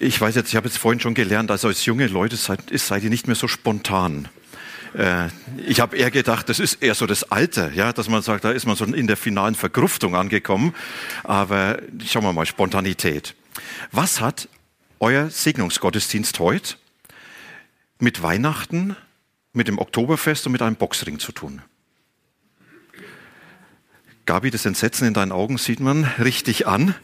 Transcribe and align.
Ich 0.00 0.20
weiß 0.20 0.36
jetzt, 0.36 0.48
ich 0.50 0.56
habe 0.56 0.68
jetzt 0.68 0.78
vorhin 0.78 1.00
schon 1.00 1.14
gelernt, 1.14 1.50
also 1.50 1.66
als 1.66 1.84
junge 1.84 2.06
Leute 2.06 2.36
seid, 2.36 2.60
seid 2.72 3.02
ihr 3.02 3.10
nicht 3.10 3.26
mehr 3.26 3.34
so 3.34 3.48
spontan. 3.48 4.28
Äh, 4.94 5.28
ich 5.66 5.80
habe 5.80 5.96
eher 5.96 6.12
gedacht, 6.12 6.48
das 6.48 6.60
ist 6.60 6.82
eher 6.82 6.94
so 6.94 7.06
das 7.06 7.32
Alter, 7.32 7.72
ja, 7.72 7.92
dass 7.92 8.08
man 8.08 8.22
sagt, 8.22 8.44
da 8.44 8.52
ist 8.52 8.64
man 8.64 8.76
so 8.76 8.84
in 8.84 9.08
der 9.08 9.16
finalen 9.16 9.56
Vergruftung 9.56 10.14
angekommen. 10.14 10.72
Aber 11.24 11.80
schauen 12.06 12.22
wir 12.22 12.32
mal, 12.32 12.46
Spontanität. 12.46 13.34
Was 13.90 14.20
hat 14.20 14.48
euer 15.00 15.30
Segnungsgottesdienst 15.30 16.38
heute 16.38 16.76
mit 17.98 18.22
Weihnachten, 18.22 18.94
mit 19.52 19.66
dem 19.66 19.78
Oktoberfest 19.78 20.46
und 20.46 20.52
mit 20.52 20.62
einem 20.62 20.76
Boxring 20.76 21.18
zu 21.18 21.32
tun? 21.32 21.60
Gabi, 24.26 24.50
das 24.52 24.64
Entsetzen 24.64 25.08
in 25.08 25.14
deinen 25.14 25.32
Augen 25.32 25.58
sieht 25.58 25.80
man 25.80 26.04
richtig 26.04 26.68
an. 26.68 26.94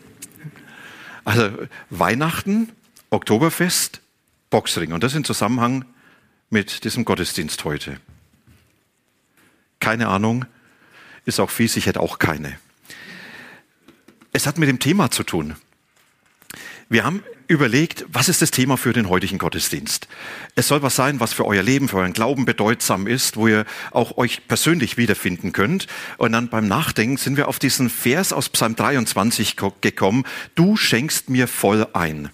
Also 1.25 1.51
Weihnachten, 1.91 2.69
Oktoberfest, 3.15 4.01
Boxring. 4.51 4.93
Und 4.93 5.03
das 5.03 5.15
in 5.15 5.25
Zusammenhang 5.25 5.85
mit 6.51 6.85
diesem 6.85 7.05
Gottesdienst 7.05 7.65
heute. 7.65 7.99
Keine 9.81 10.09
Ahnung, 10.09 10.45
ist 11.25 11.41
auch 11.41 11.51
fies, 11.51 11.77
ich 11.77 11.87
hätte 11.87 12.01
auch 12.01 12.19
keine. 12.19 12.59
Es 14.33 14.47
hat 14.47 14.59
mit 14.59 14.69
dem 14.69 14.79
Thema 14.79 15.11
zu 15.11 15.23
tun. 15.23 15.55
Wir 16.89 17.05
haben 17.05 17.23
überlegt, 17.47 18.05
was 18.09 18.29
ist 18.29 18.43
das 18.43 18.51
Thema 18.51 18.77
für 18.77 18.93
den 18.93 19.09
heutigen 19.09 19.39
Gottesdienst? 19.39 20.09
Es 20.55 20.69
soll 20.69 20.83
was 20.83 20.97
sein, 20.97 21.21
was 21.21 21.33
für 21.33 21.47
euer 21.47 21.63
Leben, 21.63 21.89
für 21.89 21.99
euren 21.99 22.13
Glauben 22.13 22.45
bedeutsam 22.45 23.07
ist, 23.07 23.37
wo 23.37 23.49
ihr 23.49 23.65
auch 23.91 24.17
euch 24.17 24.47
persönlich 24.49 24.97
wiederfinden 24.97 25.53
könnt. 25.53 25.87
Und 26.19 26.33
dann 26.33 26.49
beim 26.49 26.69
Nachdenken 26.69 27.17
sind 27.17 27.37
wir 27.37 27.49
auf 27.49 27.59
diesen 27.59 27.91
Vers 27.91 28.33
aus 28.33 28.49
Psalm 28.49 28.77
23 28.77 29.57
gekommen. 29.81 30.25
Du 30.55 30.77
schenkst 30.77 31.31
mir 31.31 31.49
voll 31.49 31.87
ein. 31.93 32.31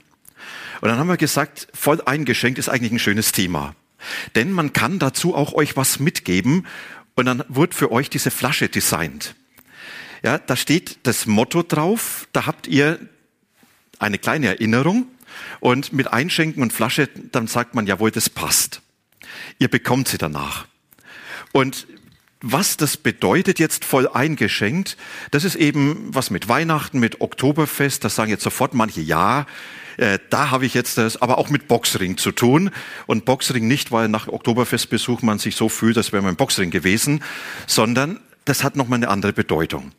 Und 0.81 0.89
dann 0.89 0.99
haben 0.99 1.09
wir 1.09 1.17
gesagt, 1.17 1.69
voll 1.75 2.01
eingeschenkt 2.05 2.59
ist 2.59 2.69
eigentlich 2.69 2.93
ein 2.93 2.99
schönes 2.99 3.33
Thema. 3.33 3.75
Denn 4.35 4.53
man 4.53 4.73
kann 4.73 4.99
dazu 4.99 5.35
auch 5.35 5.53
euch 5.53 5.77
was 5.77 5.99
mitgeben 6.01 6.67
und 7.15 7.27
dann 7.27 7.45
wird 7.49 7.75
für 7.75 7.93
euch 7.93 8.09
diese 8.09 8.31
Flasche 8.31 8.69
designt. 8.69 9.35
Ja, 10.23 10.39
da 10.39 10.57
steht 10.57 10.99
das 11.03 11.27
Motto 11.27 11.63
drauf, 11.63 12.29
da 12.33 12.47
habt 12.47 12.67
ihr 12.67 12.99
eine 13.99 14.19
kleine 14.19 14.49
Erinnerung 14.49 15.07
und 15.61 15.93
mit 15.93 16.13
Einschenken 16.13 16.63
und 16.63 16.73
Flasche, 16.73 17.09
dann 17.33 17.47
sagt 17.47 17.75
man, 17.75 17.87
jawohl, 17.87 18.11
das 18.11 18.31
passt. 18.31 18.81
Ihr 19.59 19.69
bekommt 19.69 20.09
sie 20.09 20.19
danach. 20.19 20.67
Und 21.53 21.87
was 22.43 22.77
das 22.77 22.97
bedeutet 22.97 23.59
jetzt 23.59 23.85
voll 23.85 24.09
eingeschenkt, 24.09 24.97
das 25.31 25.45
ist 25.45 25.57
eben 25.57 26.09
was 26.15 26.31
mit 26.31 26.49
Weihnachten, 26.49 26.99
mit 26.99 27.21
Oktoberfest, 27.21 28.03
das 28.03 28.15
sagen 28.15 28.31
jetzt 28.31 28.43
sofort 28.43 28.73
manche, 28.73 29.03
ja, 29.03 29.47
äh, 29.99 30.19
da 30.31 30.51
habe 30.51 30.65
ich 30.65 30.73
jetzt 30.73 30.97
das, 30.97 31.21
aber 31.21 31.37
auch 31.37 31.51
mit 31.51 31.69
Boxring 31.69 32.17
zu 32.17 32.33
tun. 32.33 32.71
Und 33.07 33.27
Boxring 33.27 33.69
nicht, 33.69 33.93
weil 33.93 34.09
nach 34.09 34.29
Oktoberfestbesuch 34.29 35.21
man 35.21 35.39
sich 35.39 35.57
so 35.57 35.69
fühlt, 35.69 35.99
als 35.99 36.13
wäre 36.13 36.23
man 36.23 36.31
im 36.31 36.37
Boxring 36.37 36.71
gewesen, 36.71 37.23
sondern 37.67 38.19
das 38.47 38.65
hat 38.65 38.77
nochmal 38.77 38.97
eine 38.97 39.09
andere 39.09 39.35
Bedeutung. 39.35 39.93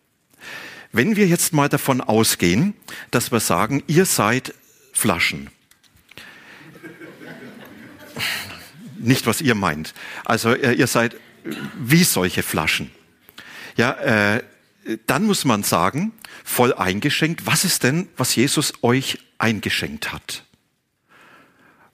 Wenn 0.91 1.16
wir 1.16 1.28
jetzt 1.28 1.53
mal 1.53 1.69
davon 1.69 2.01
ausgehen, 2.01 2.74
dass 3.12 3.31
wir 3.31 3.40
sagen, 3.40 3.84
ihr 3.85 4.06
seid 4.06 4.56
Flaschen. 4.91 5.51
Nicht, 8.97 9.28
was 9.28 9.41
ihr 9.41 9.56
meint. 9.56 9.94
Also 10.25 10.53
äh, 10.53 10.74
ihr 10.74 10.88
seid 10.88 11.16
wie 11.75 12.03
solche 12.03 12.44
Flaschen. 12.44 12.91
Ja, 13.75 13.91
äh, 13.94 14.44
dann 15.07 15.25
muss 15.25 15.46
man 15.46 15.63
sagen, 15.63 16.12
voll 16.44 16.74
eingeschenkt, 16.74 17.46
was 17.46 17.63
ist 17.63 17.84
denn, 17.84 18.09
was 18.18 18.35
Jesus 18.35 18.74
euch 18.81 19.19
eingeschenkt 19.38 20.12
hat? 20.12 20.44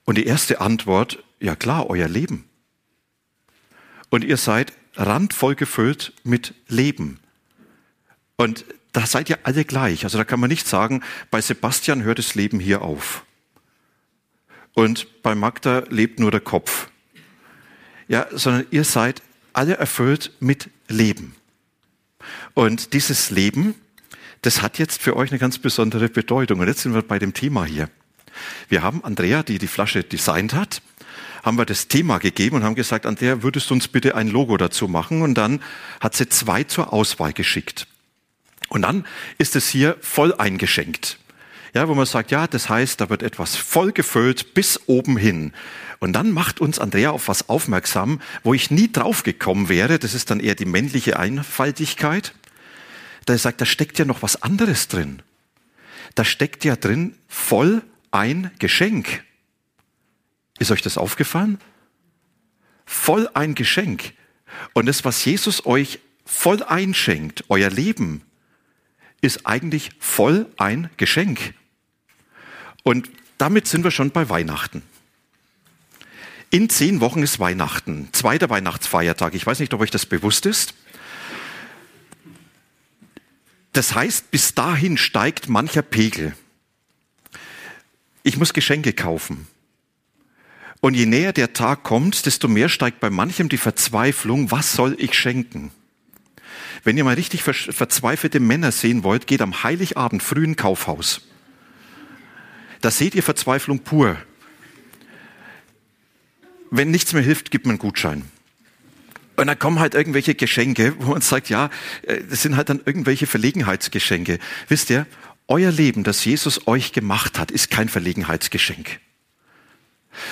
Und 0.06 0.18
die 0.18 0.25
erste 0.25 0.62
Antwort, 0.62 1.24
ja 1.40 1.56
klar, 1.56 1.90
euer 1.90 2.07
Leben. 2.07 2.46
Und 4.09 4.24
ihr 4.24 4.38
seid 4.38 4.72
randvoll 4.96 5.56
gefüllt 5.56 6.13
mit 6.24 6.53
Leben. 6.68 7.19
Und 8.38 8.66
da 8.94 9.06
seid 9.06 9.30
ihr 9.30 9.40
alle 9.44 9.66
gleich. 9.66 10.06
Also 10.06 10.18
da 10.18 10.24
kann 10.24 10.40
man 10.40 10.50
nicht 10.50 10.68
sagen, 10.68 11.03
bei 11.30 11.41
Sebastian 11.41 12.03
hört 12.03 12.19
das 12.19 12.36
Leben 12.36 12.59
hier 12.59 12.81
auf. 12.81 13.25
Und 14.74 15.22
bei 15.24 15.36
Magda 15.36 15.84
lebt 15.90 16.19
nur 16.19 16.31
der 16.31 16.40
Kopf. 16.40 16.90
Ja, 18.07 18.28
sondern 18.31 18.66
ihr 18.72 18.86
seid 18.86 19.22
alle 19.57 19.78
erfüllt 19.78 20.31
mit 20.40 20.69
Leben. 20.88 21.35
Und 22.53 22.94
dieses 22.94 23.31
Leben, 23.31 23.75
das 24.44 24.62
hat 24.62 24.78
jetzt 24.78 25.01
für 25.01 25.16
euch 25.16 25.31
eine 25.31 25.40
ganz 25.40 25.57
besondere 25.57 26.09
Bedeutung. 26.09 26.59
Und 26.59 26.68
jetzt 26.68 26.81
sind 26.81 26.94
wir 26.94 27.01
bei 27.01 27.18
dem 27.18 27.34
Thema 27.34 27.66
hier. 27.66 27.90
Wir 28.69 28.84
haben 28.84 29.03
Andrea, 29.03 29.41
die 29.41 29.57
die 29.57 29.68
Flasche 29.68 30.03
designt 30.03 30.53
hat, 30.53 30.81
haben 31.44 31.57
wir 31.57 31.66
das 31.66 31.88
Thema 31.88 32.19
gegeben 32.19 32.57
und 32.57 32.63
haben 32.63 32.75
gesagt, 32.75 33.06
Andrea, 33.06 33.41
würdest 33.41 33.69
du 33.69 33.73
uns 33.73 33.88
bitte 33.88 34.16
ein 34.16 34.28
Logo 34.28 34.57
dazu 34.57 34.88
machen? 34.88 35.22
Und 35.22 35.35
dann 35.35 35.62
hat 36.00 36.16
sie 36.16 36.29
zwei 36.29 36.63
zur 36.63 36.94
Auswahl 36.94 37.34
geschickt. 37.34 37.88
Und 38.69 38.84
dann 38.84 39.06
ist 39.38 39.56
es 39.56 39.68
hier 39.68 39.97
voll 40.01 40.35
eingeschenkt. 40.35 41.18
Ja, 41.78 41.88
wo 41.88 41.94
man 41.94 42.08
sagt, 42.08 42.32
ja, 42.32 42.48
das 42.48 42.70
heißt, 42.70 43.00
da 43.00 43.12
wird 43.12 43.22
etwas 43.22 43.56
voll 43.56 43.92
gefüllt 43.92 44.56
bis 44.56 44.82
oben 44.88 45.16
hin. 45.16 45.54
Und 46.00 46.14
dann 46.14 46.32
macht 46.32 46.60
uns 46.60 46.80
Andrea 46.80 47.12
auf 47.12 47.28
was 47.28 47.50
aufmerksam, 47.50 48.20
wo 48.42 48.56
ich 48.56 48.72
nie 48.72 48.92
drauf 48.92 49.22
gekommen 49.22 49.70
wäre. 49.70 50.00
Das 50.00 50.16
ist 50.16 50.32
dann 50.32 50.40
eher 50.40 50.56
die 50.56 50.66
männliche 50.66 51.20
Einfaltigkeit. 51.20 52.34
Da 53.26 53.38
sagt, 53.38 53.62
da 53.62 53.68
steckt 53.68 54.00
ja 54.00 54.06
noch 54.06 54.24
was 54.24 54.42
anderes 54.42 54.88
drin. 54.88 55.22
Da 56.16 56.26
steckt 56.26 56.66
ja 56.66 56.76
drin 56.76 57.14
voll 57.28 57.84
ein 58.10 58.50
Geschenk. 58.58 59.24
Ist 60.58 60.72
euch 60.72 60.82
das 60.82 60.98
aufgefallen? 60.98 61.60
Voll 62.88 63.30
ein 63.36 63.54
Geschenk. 63.54 64.14
Und 64.74 64.88
das, 64.88 65.06
was 65.06 65.24
Jesus 65.24 65.64
euch 65.68 66.00
voll 66.26 66.64
einschenkt, 66.64 67.44
euer 67.50 67.70
Leben, 67.70 68.24
ist 69.22 69.46
eigentlich 69.46 69.92
voll 70.00 70.48
ein 70.58 70.90
Geschenk. 70.98 71.54
Und 72.88 73.09
damit 73.38 73.68
sind 73.68 73.84
wir 73.84 73.92
schon 73.92 74.12
bei 74.12 74.30
Weihnachten. 74.30 74.81
In 76.52 76.70
zehn 76.70 77.02
Wochen 77.02 77.22
ist 77.22 77.38
Weihnachten, 77.38 78.08
zweiter 78.14 78.50
Weihnachtsfeiertag. 78.50 79.36
Ich 79.36 79.46
weiß 79.46 79.59
nicht, 79.59 79.74
ob 79.74 79.81
euch 79.81 79.92
das 79.92 80.06
bewusst 80.06 80.46
ist. 80.46 80.74
Das 83.74 83.94
heißt, 83.94 84.31
bis 84.31 84.56
dahin 84.56 84.96
steigt 84.96 85.50
mancher 85.50 85.81
Pegel. 85.81 86.34
Ich 88.24 88.38
muss 88.38 88.53
Geschenke 88.53 88.94
kaufen. 88.94 89.48
Und 90.80 90.94
je 90.94 91.08
näher 91.08 91.34
der 91.34 91.52
Tag 91.52 91.84
kommt, 91.84 92.25
desto 92.25 92.48
mehr 92.48 92.69
steigt 92.69 93.02
bei 93.02 93.09
manchem 93.09 93.50
die 93.50 93.58
Verzweiflung, 93.58 94.50
was 94.50 94.72
soll 94.72 94.96
ich 94.98 95.14
schenken? 95.14 95.72
Wenn 96.86 96.96
ihr 96.96 97.04
mal 97.04 97.16
richtig 97.16 97.44
verzweifelte 97.44 98.40
Männer 98.40 98.72
sehen 98.72 99.04
wollt, 99.04 99.28
geht 99.28 99.42
am 99.42 99.62
Heiligabend 99.64 100.24
früh 100.24 100.46
in 100.46 100.56
Kaufhaus. 100.56 101.28
Da 102.81 102.91
seht 102.91 103.15
ihr 103.15 103.24
Verzweiflung 103.24 103.79
pur. 103.79 104.18
Wenn 106.69 106.91
nichts 106.91 107.13
mehr 107.13 107.24
hilft, 107.24 107.51
gibt 107.51 107.65
man 107.65 107.74
einen 107.74 107.79
Gutschein. 107.79 108.24
Und 109.38 109.47
dann 109.47 109.59
kommen 109.59 109.79
halt 109.79 109.94
irgendwelche 109.94 110.33
Geschenke, 110.35 110.95
wo 111.00 111.12
man 111.12 111.21
sagt, 111.21 111.50
ja, 111.50 111.69
äh, 112.01 112.21
das 112.27 112.41
sind 112.41 112.57
halt 112.57 112.69
dann 112.69 112.81
irgendwelche 112.85 113.27
Verlegenheitsgeschenke. 113.27 114.39
Wisst 114.68 114.89
ihr, 114.89 115.06
euer 115.47 115.71
Leben, 115.71 116.03
das 116.03 116.25
Jesus 116.25 116.68
euch 116.68 116.91
gemacht 116.91 117.39
hat, 117.39 117.51
ist 117.51 117.69
kein 117.69 117.88
Verlegenheitsgeschenk, 117.88 119.00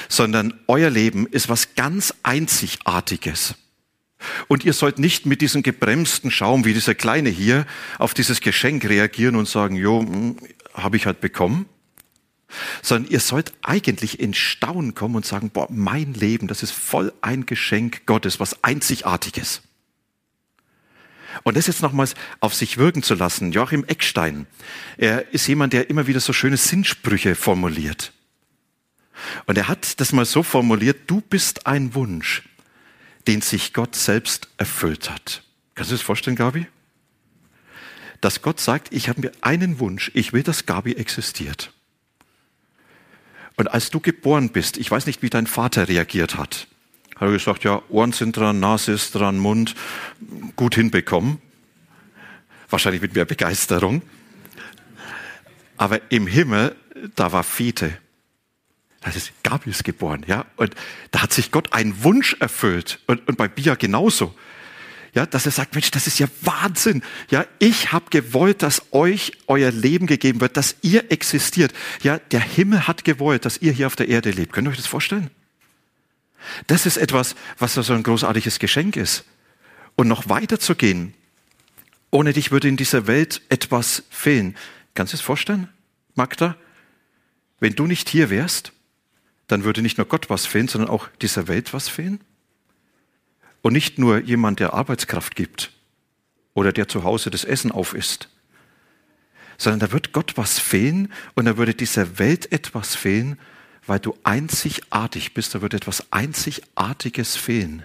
sondern 0.09 0.59
euer 0.67 0.89
Leben 0.89 1.27
ist 1.27 1.47
was 1.47 1.75
ganz 1.75 2.13
Einzigartiges. 2.23 3.55
Und 4.47 4.65
ihr 4.65 4.73
sollt 4.73 4.97
nicht 4.97 5.25
mit 5.25 5.41
diesem 5.41 5.61
gebremsten 5.61 6.31
Schaum 6.31 6.65
wie 6.65 6.73
dieser 6.73 6.95
Kleine 6.95 7.29
hier 7.29 7.65
auf 7.99 8.13
dieses 8.13 8.41
Geschenk 8.41 8.85
reagieren 8.85 9.35
und 9.35 9.47
sagen, 9.47 9.75
jo, 9.75 9.99
hm, 10.01 10.37
habe 10.73 10.97
ich 10.97 11.05
halt 11.05 11.21
bekommen. 11.21 11.67
Sondern 12.81 13.11
ihr 13.11 13.19
sollt 13.19 13.53
eigentlich 13.61 14.19
in 14.19 14.33
Staunen 14.33 14.93
kommen 14.93 15.15
und 15.15 15.25
sagen, 15.25 15.49
boah, 15.49 15.67
mein 15.69 16.13
Leben, 16.13 16.47
das 16.47 16.63
ist 16.63 16.71
voll 16.71 17.11
ein 17.21 17.45
Geschenk 17.45 18.05
Gottes, 18.05 18.39
was 18.39 18.63
Einzigartiges. 18.63 19.61
Und 21.43 21.57
das 21.57 21.67
jetzt 21.67 21.81
nochmals 21.81 22.15
auf 22.39 22.53
sich 22.53 22.77
wirken 22.77 23.03
zu 23.03 23.15
lassen. 23.15 23.51
Joachim 23.51 23.83
Eckstein, 23.85 24.47
er 24.97 25.33
ist 25.33 25.47
jemand, 25.47 25.73
der 25.73 25.89
immer 25.89 26.07
wieder 26.07 26.19
so 26.19 26.33
schöne 26.33 26.57
Sinnsprüche 26.57 27.35
formuliert. 27.35 28.13
Und 29.45 29.57
er 29.57 29.67
hat 29.67 29.99
das 29.99 30.11
mal 30.11 30.25
so 30.25 30.43
formuliert, 30.43 31.09
du 31.09 31.21
bist 31.21 31.67
ein 31.67 31.93
Wunsch, 31.93 32.43
den 33.27 33.41
sich 33.41 33.73
Gott 33.73 33.95
selbst 33.95 34.49
erfüllt 34.57 35.09
hat. 35.09 35.43
Kannst 35.73 35.91
du 35.91 35.95
das 35.95 36.01
vorstellen, 36.01 36.35
Gabi? 36.35 36.67
Dass 38.21 38.41
Gott 38.41 38.59
sagt, 38.59 38.93
ich 38.93 39.09
habe 39.09 39.21
mir 39.21 39.31
einen 39.41 39.79
Wunsch, 39.79 40.11
ich 40.13 40.33
will, 40.33 40.43
dass 40.43 40.65
Gabi 40.65 40.93
existiert. 40.93 41.73
Und 43.57 43.71
als 43.71 43.89
du 43.89 43.99
geboren 43.99 44.49
bist, 44.49 44.77
ich 44.77 44.91
weiß 44.91 45.05
nicht, 45.05 45.21
wie 45.21 45.29
dein 45.29 45.47
Vater 45.47 45.87
reagiert 45.87 46.37
hat. 46.37 46.67
Hat 47.15 47.21
er 47.27 47.31
gesagt, 47.31 47.63
ja, 47.63 47.81
Ohren 47.89 48.11
sind 48.11 48.35
dran, 48.35 48.59
Nase 48.59 48.91
ist 48.91 49.15
dran, 49.15 49.37
Mund, 49.37 49.75
gut 50.55 50.75
hinbekommen. 50.75 51.41
Wahrscheinlich 52.69 53.01
mit 53.01 53.15
mehr 53.15 53.25
Begeisterung. 53.25 54.01
Aber 55.77 55.99
im 56.11 56.27
Himmel, 56.27 56.75
da 57.15 57.31
war 57.31 57.43
Fete. 57.43 57.97
Da 59.01 59.11
ist 59.11 59.31
Gabi 59.43 59.69
ist 59.69 59.83
geboren, 59.83 60.25
ja. 60.27 60.45
Und 60.57 60.75
da 61.11 61.21
hat 61.21 61.31
sich 61.31 61.51
Gott 61.51 61.73
einen 61.73 62.03
Wunsch 62.03 62.35
erfüllt. 62.39 62.99
Und, 63.07 63.25
und 63.27 63.37
bei 63.37 63.47
Bia 63.47 63.75
genauso 63.75 64.35
ja, 65.15 65.25
dass 65.25 65.45
er 65.45 65.53
sagt, 65.53 65.73
Mensch, 65.73 65.91
das 65.91 66.07
ist 66.07 66.19
ja 66.19 66.27
Wahnsinn. 66.41 67.01
Ja, 67.31 67.45
ich 67.59 67.93
habe 67.93 68.09
gewollt, 68.09 68.61
dass 68.61 68.81
euch 68.91 69.31
euer 69.47 69.71
Leben 69.71 70.07
gegeben 70.07 70.41
wird, 70.41 70.57
dass 70.57 70.75
ihr 70.81 71.09
existiert. 71.09 71.73
Ja, 72.03 72.19
der 72.19 72.41
Himmel 72.41 72.85
hat 72.85 73.05
gewollt, 73.05 73.45
dass 73.45 73.57
ihr 73.57 73.71
hier 73.71 73.87
auf 73.87 73.95
der 73.95 74.09
Erde 74.09 74.31
lebt. 74.31 74.51
Könnt 74.51 74.67
ihr 74.67 74.71
euch 74.71 74.77
das 74.77 74.87
vorstellen? 74.87 75.31
Das 76.67 76.85
ist 76.85 76.97
etwas, 76.97 77.35
was 77.57 77.75
so 77.75 77.93
ein 77.93 78.03
großartiges 78.03 78.59
Geschenk 78.59 78.97
ist. 78.97 79.23
Und 79.95 80.09
noch 80.09 80.27
weiter 80.27 80.59
zu 80.59 80.75
gehen. 80.75 81.13
Ohne 82.11 82.33
dich 82.33 82.51
würde 82.51 82.67
in 82.67 82.75
dieser 82.75 83.07
Welt 83.07 83.41
etwas 83.47 84.03
fehlen. 84.09 84.57
Kannst 84.95 85.13
du 85.13 85.15
es 85.17 85.21
vorstellen, 85.21 85.69
Magda? 86.15 86.57
Wenn 87.61 87.73
du 87.73 87.87
nicht 87.87 88.09
hier 88.09 88.29
wärst, 88.29 88.73
dann 89.47 89.63
würde 89.63 89.81
nicht 89.81 89.97
nur 89.97 90.07
Gott 90.07 90.29
was 90.29 90.45
fehlen, 90.45 90.67
sondern 90.67 90.89
auch 90.89 91.07
dieser 91.21 91.47
Welt 91.47 91.73
was 91.73 91.87
fehlen? 91.87 92.19
Und 93.65 93.73
nicht 93.73 93.97
nur 93.97 94.19
jemand, 94.21 94.59
der 94.59 94.75
Arbeitskraft 94.75 95.35
gibt 95.35 95.71
oder 96.53 96.71
der 96.71 96.87
zu 96.87 97.03
Hause 97.03 97.31
das 97.31 97.43
Essen 97.43 97.71
aufisst, 97.71 98.29
sondern 99.57 99.79
da 99.79 99.91
wird 99.91 100.13
Gott 100.13 100.37
was 100.37 100.59
fehlen 100.59 101.11
und 101.33 101.45
da 101.45 101.57
würde 101.57 101.73
dieser 101.73 102.19
Welt 102.19 102.51
etwas 102.51 102.95
fehlen, 102.95 103.39
weil 103.87 103.97
du 103.97 104.15
einzigartig 104.23 105.33
bist, 105.33 105.55
da 105.55 105.63
würde 105.63 105.77
etwas 105.77 106.13
Einzigartiges 106.13 107.37
fehlen. 107.37 107.81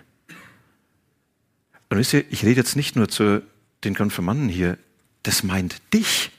Und 1.89 1.97
wisst 1.97 2.13
ihr, 2.13 2.31
ich 2.31 2.45
rede 2.45 2.61
jetzt 2.61 2.77
nicht 2.77 2.95
nur 2.95 3.09
zu 3.09 3.43
den 3.83 3.95
Konfirmanden 3.95 4.51
hier, 4.51 4.77
das 5.23 5.45
meint 5.45 5.81
dich. 5.95 6.31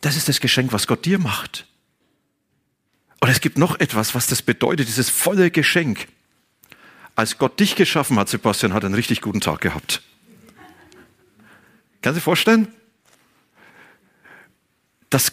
Das 0.00 0.16
ist 0.16 0.30
das 0.30 0.40
Geschenk, 0.40 0.72
was 0.72 0.86
Gott 0.86 1.04
dir 1.04 1.18
macht. 1.18 1.66
Und 3.20 3.28
es 3.28 3.42
gibt 3.42 3.58
noch 3.58 3.78
etwas, 3.78 4.14
was 4.14 4.26
das 4.26 4.40
bedeutet, 4.40 4.88
dieses 4.88 5.10
volle 5.10 5.50
Geschenk 5.50 6.08
als 7.18 7.36
Gott 7.36 7.58
dich 7.58 7.74
geschaffen 7.74 8.16
hat, 8.16 8.28
Sebastian, 8.28 8.72
hat 8.72 8.84
einen 8.84 8.94
richtig 8.94 9.20
guten 9.22 9.40
Tag 9.40 9.60
gehabt. 9.60 10.02
Kannst 12.00 12.16
du 12.16 12.20
dir 12.20 12.24
vorstellen? 12.24 12.68
Das, 15.10 15.32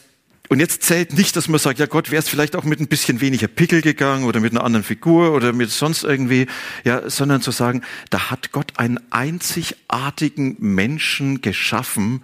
und 0.49 0.59
jetzt 0.59 0.81
zählt 0.81 1.13
nicht, 1.13 1.35
dass 1.35 1.47
man 1.47 1.59
sagt, 1.59 1.77
ja 1.77 1.85
Gott, 1.85 2.09
wäre 2.09 2.23
es 2.23 2.27
vielleicht 2.27 2.55
auch 2.55 2.63
mit 2.63 2.79
ein 2.79 2.87
bisschen 2.87 3.21
weniger 3.21 3.45
Pickel 3.45 3.83
gegangen 3.83 4.23
oder 4.23 4.39
mit 4.39 4.51
einer 4.51 4.63
anderen 4.63 4.83
Figur 4.83 5.31
oder 5.33 5.53
mit 5.53 5.69
sonst 5.69 6.03
irgendwie, 6.03 6.47
ja, 6.85 7.07
sondern 7.07 7.43
zu 7.43 7.51
sagen, 7.51 7.83
da 8.09 8.31
hat 8.31 8.51
Gott 8.51 8.79
einen 8.79 8.99
einzigartigen 9.11 10.55
Menschen 10.57 11.41
geschaffen, 11.41 12.23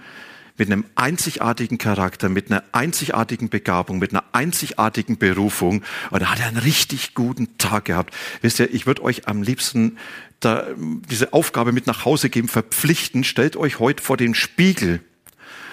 mit 0.61 0.71
einem 0.71 0.85
einzigartigen 0.93 1.79
Charakter, 1.79 2.29
mit 2.29 2.51
einer 2.51 2.63
einzigartigen 2.71 3.49
Begabung, 3.49 3.97
mit 3.97 4.11
einer 4.11 4.23
einzigartigen 4.31 5.17
Berufung. 5.17 5.83
Und 6.11 6.21
da 6.21 6.29
hat 6.29 6.39
er 6.39 6.49
einen 6.49 6.57
richtig 6.57 7.15
guten 7.15 7.57
Tag 7.57 7.85
gehabt. 7.85 8.13
Wisst 8.41 8.59
ihr, 8.59 8.71
ich 8.71 8.85
würde 8.85 9.01
euch 9.01 9.27
am 9.27 9.41
liebsten 9.41 9.97
da, 10.39 10.67
diese 10.77 11.33
Aufgabe 11.33 11.71
mit 11.71 11.87
nach 11.87 12.05
Hause 12.05 12.29
geben, 12.29 12.47
verpflichten. 12.47 13.23
Stellt 13.23 13.55
euch 13.55 13.79
heute 13.79 14.03
vor 14.03 14.17
den 14.17 14.35
Spiegel 14.35 15.03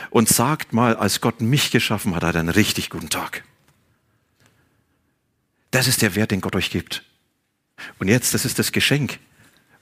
und 0.08 0.26
sagt 0.26 0.72
mal, 0.72 0.96
als 0.96 1.20
Gott 1.20 1.42
mich 1.42 1.70
geschaffen 1.70 2.14
hat, 2.14 2.24
hat 2.24 2.36
er 2.36 2.40
einen 2.40 2.48
richtig 2.48 2.88
guten 2.88 3.10
Tag. 3.10 3.44
Das 5.70 5.86
ist 5.86 6.00
der 6.00 6.14
Wert, 6.14 6.30
den 6.30 6.40
Gott 6.40 6.56
euch 6.56 6.70
gibt. 6.70 7.04
Und 7.98 8.08
jetzt, 8.08 8.32
das 8.32 8.46
ist 8.46 8.58
das 8.58 8.72
Geschenk, 8.72 9.18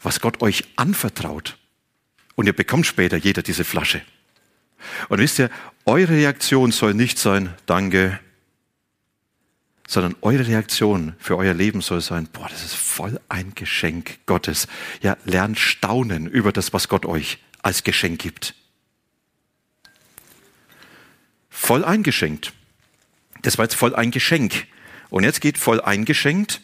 was 0.03 0.20
Gott 0.20 0.43
euch 0.43 0.64
anvertraut. 0.75 1.58
Und 2.35 2.47
ihr 2.47 2.53
bekommt 2.53 2.87
später 2.87 3.17
jeder 3.17 3.44
diese 3.44 3.62
Flasche. 3.62 4.03
Und 5.08 5.19
wisst 5.19 5.38
ihr, 5.38 5.50
eure 5.84 6.12
Reaktion 6.12 6.73
soll 6.73 6.94
nicht 6.94 7.19
sein, 7.19 7.55
danke, 7.67 8.19
sondern 9.87 10.17
eure 10.20 10.46
Reaktion 10.46 11.14
für 11.19 11.37
euer 11.37 11.55
Leben 11.55 11.81
soll 11.81 12.00
sein, 12.00 12.28
boah, 12.32 12.49
das 12.49 12.64
ist 12.64 12.75
voll 12.75 13.20
ein 13.28 13.55
Geschenk 13.55 14.19
Gottes. 14.26 14.67
Ja, 15.00 15.17
lernt 15.25 15.58
staunen 15.58 16.26
über 16.26 16.52
das, 16.52 16.73
was 16.73 16.88
Gott 16.88 17.06
euch 17.06 17.38
als 17.62 17.84
Geschenk 17.84 18.20
gibt. 18.20 18.55
Voll 21.50 21.84
eingeschenkt. 21.84 22.52
Das 23.43 23.58
war 23.58 23.64
jetzt 23.64 23.76
voll 23.76 23.94
ein 23.94 24.11
Geschenk. 24.11 24.67
Und 25.08 25.22
jetzt 25.22 25.40
geht 25.40 25.56
voll 25.56 25.81
eingeschenkt 25.81 26.61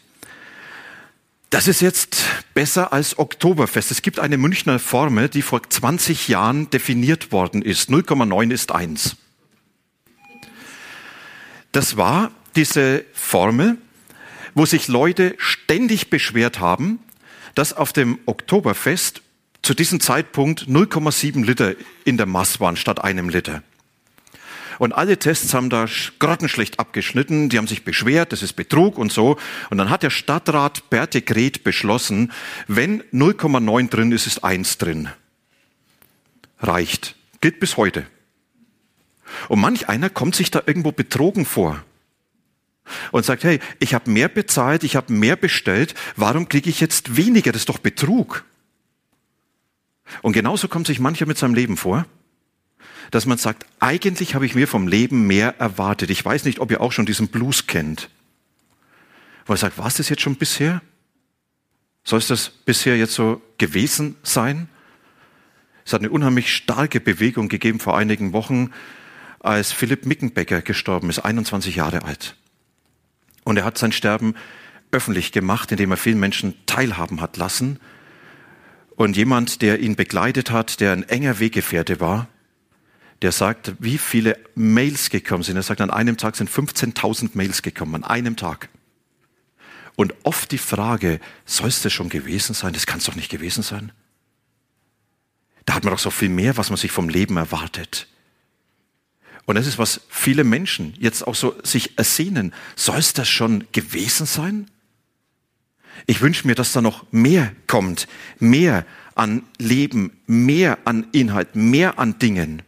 das 1.53 1.67
ist 1.67 1.81
jetzt 1.81 2.23
besser 2.55 2.93
als 2.93 3.19
Oktoberfest. 3.19 3.91
Es 3.91 4.01
gibt 4.01 4.19
eine 4.19 4.37
Münchner 4.39 4.79
Formel, 4.79 5.29
die 5.29 5.43
vor 5.43 5.61
20 5.61 6.27
Jahren 6.27 6.71
definiert 6.71 7.31
worden 7.31 7.61
ist. 7.61 7.91
0,9 7.91 8.51
ist 8.51 8.71
1. 8.71 9.17
Das 11.71 11.95
war 11.95 12.31
diese 12.55 13.05
Formel, 13.13 13.77
wo 14.55 14.65
sich 14.65 14.87
Leute 14.87 15.35
ständig 15.37 16.09
beschwert 16.09 16.59
haben, 16.59 16.97
dass 17.53 17.73
auf 17.73 17.93
dem 17.93 18.17
Oktoberfest 18.25 19.21
zu 19.61 19.75
diesem 19.75 19.99
Zeitpunkt 19.99 20.63
0,7 20.63 21.45
Liter 21.45 21.75
in 22.03 22.17
der 22.17 22.25
Maß 22.25 22.61
waren 22.61 22.77
statt 22.77 23.03
einem 23.03 23.29
Liter. 23.29 23.61
Und 24.79 24.93
alle 24.93 25.17
Tests 25.17 25.53
haben 25.53 25.69
da 25.69 25.85
grottenschlecht 26.19 26.79
abgeschnitten. 26.79 27.49
Die 27.49 27.57
haben 27.57 27.67
sich 27.67 27.83
beschwert, 27.83 28.31
das 28.31 28.43
ist 28.43 28.53
Betrug 28.53 28.97
und 28.97 29.11
so. 29.11 29.37
Und 29.69 29.77
dann 29.77 29.89
hat 29.89 30.03
der 30.03 30.09
Stadtrat 30.09 30.89
Berthe 30.89 31.21
Gret 31.21 31.63
beschlossen, 31.63 32.31
wenn 32.67 33.01
0,9 33.11 33.89
drin 33.89 34.11
ist, 34.11 34.27
ist 34.27 34.43
1 34.43 34.77
drin. 34.77 35.09
Reicht. 36.59 37.15
Gilt 37.41 37.59
bis 37.59 37.77
heute. 37.77 38.05
Und 39.49 39.59
manch 39.59 39.89
einer 39.89 40.09
kommt 40.09 40.35
sich 40.35 40.51
da 40.51 40.61
irgendwo 40.65 40.91
betrogen 40.91 41.45
vor 41.45 41.83
und 43.11 43.25
sagt, 43.25 43.43
hey, 43.43 43.59
ich 43.79 43.93
habe 43.93 44.09
mehr 44.09 44.27
bezahlt, 44.27 44.83
ich 44.83 44.95
habe 44.95 45.11
mehr 45.11 45.35
bestellt, 45.35 45.95
warum 46.15 46.49
kriege 46.49 46.69
ich 46.69 46.79
jetzt 46.79 47.17
weniger? 47.17 47.51
Das 47.51 47.63
ist 47.63 47.69
doch 47.69 47.79
Betrug. 47.79 48.45
Und 50.21 50.33
genauso 50.33 50.67
kommt 50.67 50.87
sich 50.87 50.99
mancher 50.99 51.25
mit 51.25 51.37
seinem 51.37 51.55
Leben 51.55 51.77
vor 51.77 52.05
dass 53.13 53.27
man 53.27 53.37
sagt, 53.37 53.67
eigentlich 53.79 54.33
habe 54.33 54.47
ich 54.47 54.55
mir 54.55 54.67
vom 54.67 54.87
Leben 54.87 55.27
mehr 55.27 55.59
erwartet. 55.59 56.09
Ich 56.09 56.25
weiß 56.25 56.45
nicht, 56.45 56.59
ob 56.59 56.71
ihr 56.71 56.81
auch 56.81 56.91
schon 56.91 57.05
diesen 57.05 57.27
Blues 57.27 57.67
kennt. 57.67 58.09
Wo 59.45 59.53
er 59.53 59.57
sagt, 59.57 59.77
war 59.77 59.85
es 59.85 59.97
das 59.97 60.09
jetzt 60.09 60.23
schon 60.23 60.35
bisher? 60.35 60.81
Soll 62.03 62.17
es 62.17 62.25
das 62.25 62.49
bisher 62.49 62.97
jetzt 62.97 63.13
so 63.13 63.39
gewesen 63.59 64.15
sein? 64.23 64.67
Es 65.85 65.93
hat 65.93 66.01
eine 66.01 66.09
unheimlich 66.09 66.55
starke 66.55 66.99
Bewegung 66.99 67.49
gegeben 67.49 67.79
vor 67.79 67.95
einigen 67.95 68.33
Wochen, 68.33 68.71
als 69.39 69.71
Philipp 69.71 70.07
Mickenbecker 70.07 70.63
gestorben 70.63 71.11
ist, 71.11 71.19
21 71.19 71.75
Jahre 71.75 72.05
alt. 72.05 72.35
Und 73.43 73.57
er 73.57 73.65
hat 73.65 73.77
sein 73.77 73.91
Sterben 73.91 74.33
öffentlich 74.89 75.31
gemacht, 75.31 75.71
indem 75.71 75.91
er 75.91 75.97
vielen 75.97 76.19
Menschen 76.19 76.55
teilhaben 76.65 77.21
hat 77.21 77.37
lassen. 77.37 77.79
Und 78.95 79.17
jemand, 79.17 79.61
der 79.61 79.81
ihn 79.81 79.95
begleitet 79.95 80.49
hat, 80.49 80.79
der 80.79 80.93
ein 80.93 81.03
enger 81.03 81.37
Weggefährte 81.39 81.99
war, 81.99 82.27
der 83.23 83.31
sagt, 83.31 83.73
wie 83.79 83.97
viele 83.97 84.37
Mails 84.53 85.09
gekommen 85.09 85.43
sind. 85.43 85.55
Er 85.55 85.63
sagt, 85.63 85.79
an 85.79 85.89
einem 85.89 86.17
Tag 86.17 86.35
sind 86.35 86.49
15.000 86.49 87.31
Mails 87.35 87.61
gekommen, 87.61 87.95
an 87.95 88.03
einem 88.03 88.35
Tag. 88.35 88.67
Und 89.95 90.13
oft 90.23 90.51
die 90.51 90.57
Frage, 90.57 91.21
soll 91.45 91.69
es 91.69 91.81
das 91.81 91.93
schon 91.93 92.09
gewesen 92.09 92.53
sein? 92.53 92.73
Das 92.73 92.85
kann 92.85 92.99
es 92.99 93.05
doch 93.05 93.15
nicht 93.15 93.31
gewesen 93.31 93.63
sein. 93.63 93.93
Da 95.63 95.75
hat 95.75 95.85
man 95.85 95.93
doch 95.93 95.99
so 95.99 96.09
viel 96.09 96.27
mehr, 96.27 96.57
was 96.57 96.69
man 96.69 96.75
sich 96.75 96.91
vom 96.91 97.07
Leben 97.07 97.37
erwartet. 97.37 98.07
Und 99.45 99.55
das 99.55 99.67
ist, 99.67 99.77
was 99.77 100.01
viele 100.09 100.43
Menschen 100.43 100.93
jetzt 100.99 101.25
auch 101.25 101.35
so 101.35 101.55
sich 101.63 101.97
ersehnen. 101.97 102.53
Soll 102.75 102.97
es 102.97 103.13
das 103.13 103.29
schon 103.29 103.67
gewesen 103.71 104.25
sein? 104.25 104.69
Ich 106.07 106.19
wünsche 106.19 106.45
mir, 106.45 106.55
dass 106.55 106.73
da 106.73 106.81
noch 106.81 107.05
mehr 107.11 107.53
kommt, 107.67 108.09
mehr 108.39 108.85
an 109.15 109.43
Leben, 109.59 110.11
mehr 110.27 110.79
an 110.83 111.07
Inhalt, 111.13 111.55
mehr 111.55 111.99
an 111.99 112.19
Dingen. 112.19 112.63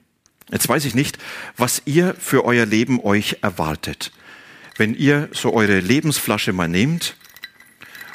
Jetzt 0.55 0.69
weiß 0.69 0.85
ich 0.85 0.95
nicht, 0.95 1.17
was 1.57 1.81
ihr 1.83 2.15
für 2.17 2.45
euer 2.45 2.65
Leben 2.65 3.01
euch 3.01 3.39
erwartet. 3.41 4.13
Wenn 4.77 4.95
ihr 4.95 5.27
so 5.33 5.53
eure 5.53 5.81
Lebensflasche 5.81 6.53
mal 6.53 6.69
nehmt 6.69 7.17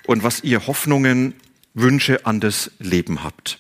und 0.07 0.23
was 0.23 0.43
ihr 0.43 0.67
Hoffnungen, 0.67 1.35
Wünsche 1.75 2.25
an 2.25 2.41
das 2.41 2.71
Leben 2.79 3.23
habt. 3.23 3.59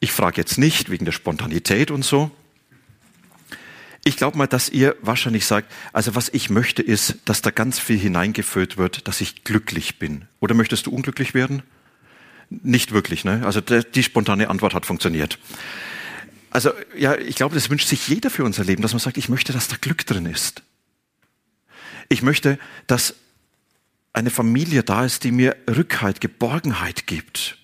Ich 0.00 0.10
frage 0.10 0.38
jetzt 0.38 0.58
nicht 0.58 0.90
wegen 0.90 1.04
der 1.04 1.12
Spontanität 1.12 1.92
und 1.92 2.04
so. 2.04 2.32
Ich 4.02 4.16
glaube 4.16 4.36
mal, 4.36 4.48
dass 4.48 4.68
ihr 4.68 4.96
wahrscheinlich 5.00 5.46
sagt, 5.46 5.72
also 5.92 6.16
was 6.16 6.30
ich 6.30 6.50
möchte 6.50 6.82
ist, 6.82 7.18
dass 7.26 7.42
da 7.42 7.50
ganz 7.50 7.78
viel 7.78 7.96
hineingefüllt 7.96 8.76
wird, 8.76 9.06
dass 9.06 9.20
ich 9.20 9.44
glücklich 9.44 10.00
bin. 10.00 10.24
Oder 10.40 10.56
möchtest 10.56 10.86
du 10.86 10.90
unglücklich 10.90 11.32
werden? 11.32 11.62
Nicht 12.50 12.90
wirklich, 12.90 13.24
ne? 13.24 13.42
Also 13.44 13.60
die 13.60 14.02
spontane 14.02 14.50
Antwort 14.50 14.74
hat 14.74 14.84
funktioniert. 14.84 15.38
Also 16.50 16.72
ja, 16.96 17.16
ich 17.16 17.36
glaube, 17.36 17.54
das 17.54 17.70
wünscht 17.70 17.88
sich 17.88 18.08
jeder 18.08 18.30
für 18.30 18.44
unser 18.44 18.64
Leben, 18.64 18.82
dass 18.82 18.92
man 18.92 19.00
sagt, 19.00 19.16
ich 19.16 19.28
möchte, 19.28 19.52
dass 19.52 19.68
da 19.68 19.76
Glück 19.80 20.06
drin 20.06 20.26
ist. 20.26 20.62
Ich 22.08 22.22
möchte, 22.22 22.58
dass 22.86 23.14
eine 24.12 24.30
Familie 24.30 24.82
da 24.82 25.04
ist, 25.04 25.24
die 25.24 25.32
mir 25.32 25.56
Rückhalt, 25.68 26.20
Geborgenheit 26.20 27.06
gibt. 27.06 27.58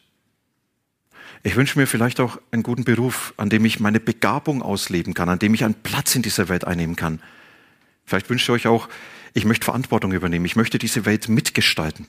Ich 1.43 1.57
wünsche 1.57 1.79
mir 1.79 1.87
vielleicht 1.87 2.21
auch 2.21 2.38
einen 2.53 2.62
guten 2.62 2.85
Beruf, 2.85 3.35
an 3.37 3.50
dem 3.50 3.64
ich 3.64 3.81
meine 3.81 4.00
Begabung 4.00 4.62
ausleben 4.62 5.14
kann, 5.14 5.29
an 5.29 5.38
dem 5.38 5.55
ich 5.55 5.64
einen 5.64 5.75
Platz 5.75 6.14
in 6.14 6.23
dieser 6.23 6.49
Welt 6.49 6.64
einnehmen 6.64 6.97
kann. 6.97 7.21
Vielleicht 8.07 8.31
wünscht 8.31 8.49
ihr 8.49 8.53
euch 8.53 8.67
auch, 8.67 8.88
ich 9.35 9.45
möchte 9.45 9.64
Verantwortung 9.64 10.12
übernehmen, 10.12 10.45
ich 10.45 10.57
möchte 10.57 10.79
diese 10.79 11.05
Welt 11.05 11.29
mitgestalten. 11.29 12.07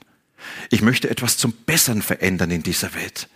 Ich 0.70 0.80
möchte 0.80 1.10
etwas 1.10 1.36
zum 1.36 1.52
Besseren 1.52 2.02
verändern 2.02 2.50
in 2.50 2.62
dieser 2.62 2.94
Welt. 2.94 3.28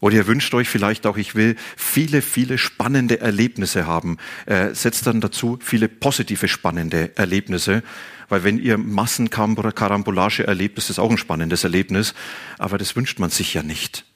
Oder 0.00 0.16
ihr 0.16 0.26
wünscht 0.26 0.52
euch 0.54 0.68
vielleicht 0.68 1.06
auch, 1.06 1.18
ich 1.18 1.34
will 1.34 1.56
viele, 1.76 2.22
viele 2.22 2.56
spannende 2.56 3.20
Erlebnisse 3.20 3.86
haben. 3.86 4.16
Äh, 4.46 4.74
setzt 4.74 5.06
dann 5.06 5.20
dazu 5.20 5.58
viele 5.62 5.88
positive, 5.88 6.48
spannende 6.48 7.16
Erlebnisse. 7.16 7.82
Weil 8.30 8.44
wenn 8.44 8.58
ihr 8.58 8.78
Massenkarambolage 8.78 10.46
erlebt, 10.46 10.78
ist 10.78 10.88
das 10.88 10.98
auch 10.98 11.10
ein 11.10 11.18
spannendes 11.18 11.64
Erlebnis. 11.64 12.14
Aber 12.58 12.78
das 12.78 12.96
wünscht 12.96 13.18
man 13.18 13.28
sich 13.28 13.52
ja 13.52 13.62
nicht. 13.62 14.06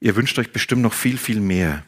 Ihr 0.00 0.16
wünscht 0.16 0.38
euch 0.38 0.50
bestimmt 0.50 0.82
noch 0.82 0.92
viel, 0.92 1.16
viel 1.16 1.40
mehr. 1.40 1.84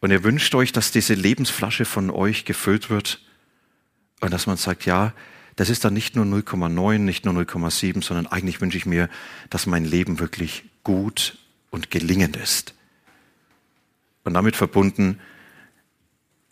Und 0.00 0.10
ihr 0.10 0.24
wünscht 0.24 0.54
euch, 0.54 0.72
dass 0.72 0.92
diese 0.92 1.12
Lebensflasche 1.12 1.84
von 1.84 2.10
euch 2.10 2.46
gefüllt 2.46 2.88
wird 2.88 3.20
und 4.20 4.32
dass 4.32 4.46
man 4.46 4.56
sagt, 4.56 4.86
ja, 4.86 5.12
das 5.56 5.68
ist 5.68 5.84
dann 5.84 5.92
nicht 5.92 6.16
nur 6.16 6.24
0,9, 6.24 6.98
nicht 6.98 7.26
nur 7.26 7.34
0,7, 7.34 8.02
sondern 8.02 8.26
eigentlich 8.26 8.62
wünsche 8.62 8.78
ich 8.78 8.86
mir, 8.86 9.10
dass 9.50 9.66
mein 9.66 9.84
Leben 9.84 10.18
wirklich 10.18 10.69
gut 10.82 11.38
und 11.70 11.90
gelingend 11.90 12.36
ist. 12.36 12.74
Und 14.24 14.34
damit 14.34 14.56
verbunden, 14.56 15.20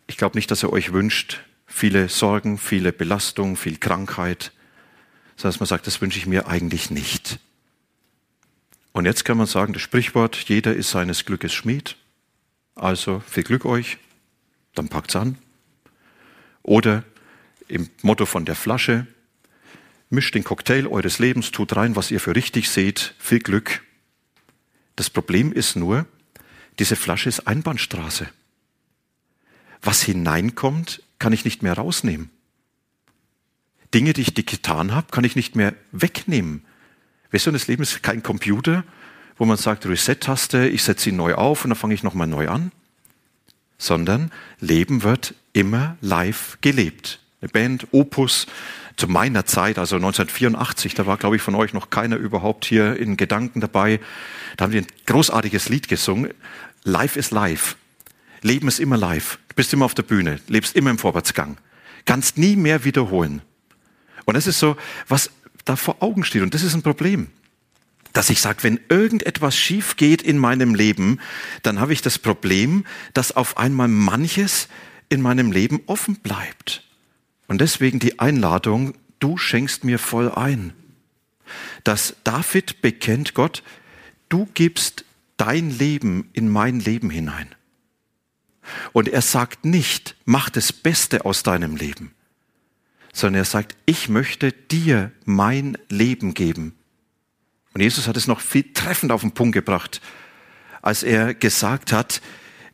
ich 0.07 0.17
glaube 0.17 0.37
nicht, 0.37 0.51
dass 0.51 0.63
er 0.63 0.73
euch 0.73 0.93
wünscht, 0.93 1.41
viele 1.67 2.09
Sorgen, 2.09 2.59
viele 2.59 2.93
Belastung, 2.93 3.57
viel 3.57 3.77
Krankheit, 3.77 4.53
sondern 5.37 5.53
dass 5.53 5.61
man 5.61 5.67
sagt, 5.67 5.87
das 5.87 6.01
wünsche 6.01 6.19
ich 6.19 6.27
mir 6.27 6.49
eigentlich 6.49 6.91
nicht. 6.91 7.39
Und 8.93 9.05
jetzt 9.05 9.25
kann 9.25 9.37
man 9.37 9.47
sagen, 9.47 9.75
das 9.75 9.83
Sprichwort, 9.83 10.37
jeder 10.49 10.75
ist 10.75 10.91
seines 10.91 11.25
Glückes 11.25 11.53
Schmied. 11.53 11.97
Also 12.75 13.21
viel 13.29 13.45
Glück 13.45 13.65
euch, 13.65 13.99
dann 14.75 14.89
packt's 14.89 15.15
an. 15.15 15.39
Oder 16.63 17.05
im 17.69 17.89
Motto 18.03 18.27
von 18.27 18.45
der 18.45 18.55
Flasche, 18.55 19.07
mischt 20.11 20.35
den 20.35 20.45
Cocktail 20.45 20.87
eures 20.87 21.19
Lebens, 21.19 21.53
tut 21.53 21.77
rein, 21.77 21.97
was 21.97 22.11
ihr 22.11 22.19
für 22.19 22.35
richtig 22.35 22.71
seht, 22.71 23.15
viel 23.19 23.41
Glück. 23.41 23.83
Das 24.99 25.11
Problem 25.11 25.53
ist 25.53 25.77
nur, 25.77 26.07
diese 26.81 26.97
Flasche 26.97 27.29
ist 27.29 27.47
Einbahnstraße. 27.47 28.27
Was 29.81 30.03
hineinkommt, 30.03 31.05
kann 31.21 31.33
ich 31.33 31.45
nicht 31.45 31.63
mehr 31.63 31.75
rausnehmen. 31.75 32.31
Dinge, 33.95 34.13
die 34.13 34.23
ich 34.23 34.35
getan 34.35 34.93
habe, 34.93 35.13
kann 35.13 35.23
ich 35.23 35.37
nicht 35.37 35.55
mehr 35.55 35.75
wegnehmen. 35.93 36.65
Weißt 37.31 37.47
du, 37.47 37.53
das 37.53 37.69
Leben 37.69 37.85
ist 37.85 38.03
kein 38.03 38.25
Computer, 38.25 38.83
wo 39.37 39.45
man 39.45 39.57
sagt, 39.57 39.87
Reset-Taste, 39.87 40.67
ich 40.67 40.83
setze 40.83 41.11
ihn 41.11 41.17
neu 41.17 41.35
auf 41.35 41.65
und 41.65 41.71
dann 41.71 41.79
fange 41.79 41.95
ich 41.95 42.03
nochmal 42.03 42.27
neu 42.27 42.49
an. 42.49 42.73
Sondern 43.79 44.33
Leben 44.59 45.05
wird 45.05 45.37
immer 45.53 45.97
live 46.01 46.59
gelebt 46.61 47.21
eine 47.41 47.49
Band, 47.49 47.87
Opus, 47.93 48.47
zu 48.99 49.07
meiner 49.07 49.47
Zeit, 49.47 49.79
also 49.79 49.97
1984, 49.97 50.95
da 50.95 51.07
war, 51.07 51.17
glaube 51.17 51.37
ich, 51.37 51.43
von 51.43 51.55
euch 51.55 51.73
noch 51.73 51.89
keiner 51.89 52.17
überhaupt 52.17 52.65
hier 52.65 52.97
in 52.97 53.17
Gedanken 53.17 53.61
dabei. 53.61 54.01
Da 54.57 54.65
haben 54.65 54.73
wir 54.73 54.83
ein 54.83 54.89
großartiges 55.07 55.69
Lied 55.69 55.89
gesungen. 55.89 56.35
Life 56.83 57.19
is 57.19 57.31
life. 57.31 57.77
Leben 58.43 58.67
ist 58.67 58.81
immer 58.81 58.97
live. 58.97 59.39
Du 59.49 59.55
bist 59.55 59.73
immer 59.73 59.85
auf 59.85 59.95
der 59.95 60.03
Bühne, 60.03 60.41
lebst 60.49 60.75
immer 60.75 60.91
im 60.91 60.99
Vorwärtsgang. 60.99 61.59
Kannst 62.07 62.39
nie 62.39 62.57
mehr 62.57 62.85
wiederholen. 62.85 63.43
Und 64.25 64.37
das 64.37 64.49
ist 64.49 64.59
so, 64.59 64.77
was 65.07 65.31
da 65.65 65.77
vor 65.77 66.03
Augen 66.03 66.25
steht. 66.25 66.43
Und 66.43 66.53
das 66.55 66.65
ist 66.65 66.75
ein 66.75 66.83
Problem. 66.83 67.29
Dass 68.13 68.31
ich 68.31 68.41
sage, 68.41 68.65
wenn 68.65 68.81
irgendetwas 68.89 69.57
schief 69.57 69.97
geht 69.97 70.23
in 70.23 70.39
meinem 70.39 70.75
Leben, 70.75 71.21
dann 71.63 71.79
habe 71.79 71.93
ich 71.93 72.03
das 72.03 72.19
Problem, 72.19 72.85
dass 73.15 73.37
auf 73.37 73.59
einmal 73.59 73.87
manches 73.87 74.67
in 75.09 75.23
meinem 75.23 75.53
Leben 75.53 75.83
offen 75.87 76.17
bleibt. 76.17 76.88
Und 77.49 77.61
deswegen 77.61 77.99
die 77.99 78.21
Einladung, 78.21 78.95
du 79.19 79.37
schenkst 79.37 79.83
mir 79.83 79.99
voll 79.99 80.31
ein. 80.31 80.73
Dass 81.83 82.15
David 82.23 82.83
bekennt, 82.83 83.35
Gott, 83.35 83.63
du 84.29 84.47
gibst 84.55 85.05
dein 85.39 85.71
Leben 85.77 86.29
in 86.35 86.49
mein 86.49 86.79
Leben 86.79 87.11
hinein. 87.11 87.55
Und 88.93 89.09
er 89.09 89.23
sagt 89.23 89.65
nicht, 89.65 90.15
mach 90.27 90.51
das 90.51 90.73
Beste 90.73 91.25
aus 91.25 91.43
deinem 91.43 91.77
Leben, 91.77 92.13
sondern 93.15 93.41
er 93.41 93.47
sagt, 93.47 93.77
ich 93.87 94.11
möchte 94.11 94.53
dir 94.53 95.11
mein 95.25 95.79
Leben 95.89 96.35
geben. 96.35 96.75
Und 97.73 97.81
Jesus 97.81 98.07
hat 98.07 98.19
es 98.19 98.27
noch 98.27 98.41
viel 98.41 98.75
treffend 98.75 99.11
auf 99.11 99.23
den 99.23 99.33
Punkt 99.33 99.55
gebracht, 99.55 100.03
als 100.83 101.03
er 101.03 101.33
gesagt 101.33 101.93
hat, 101.93 102.21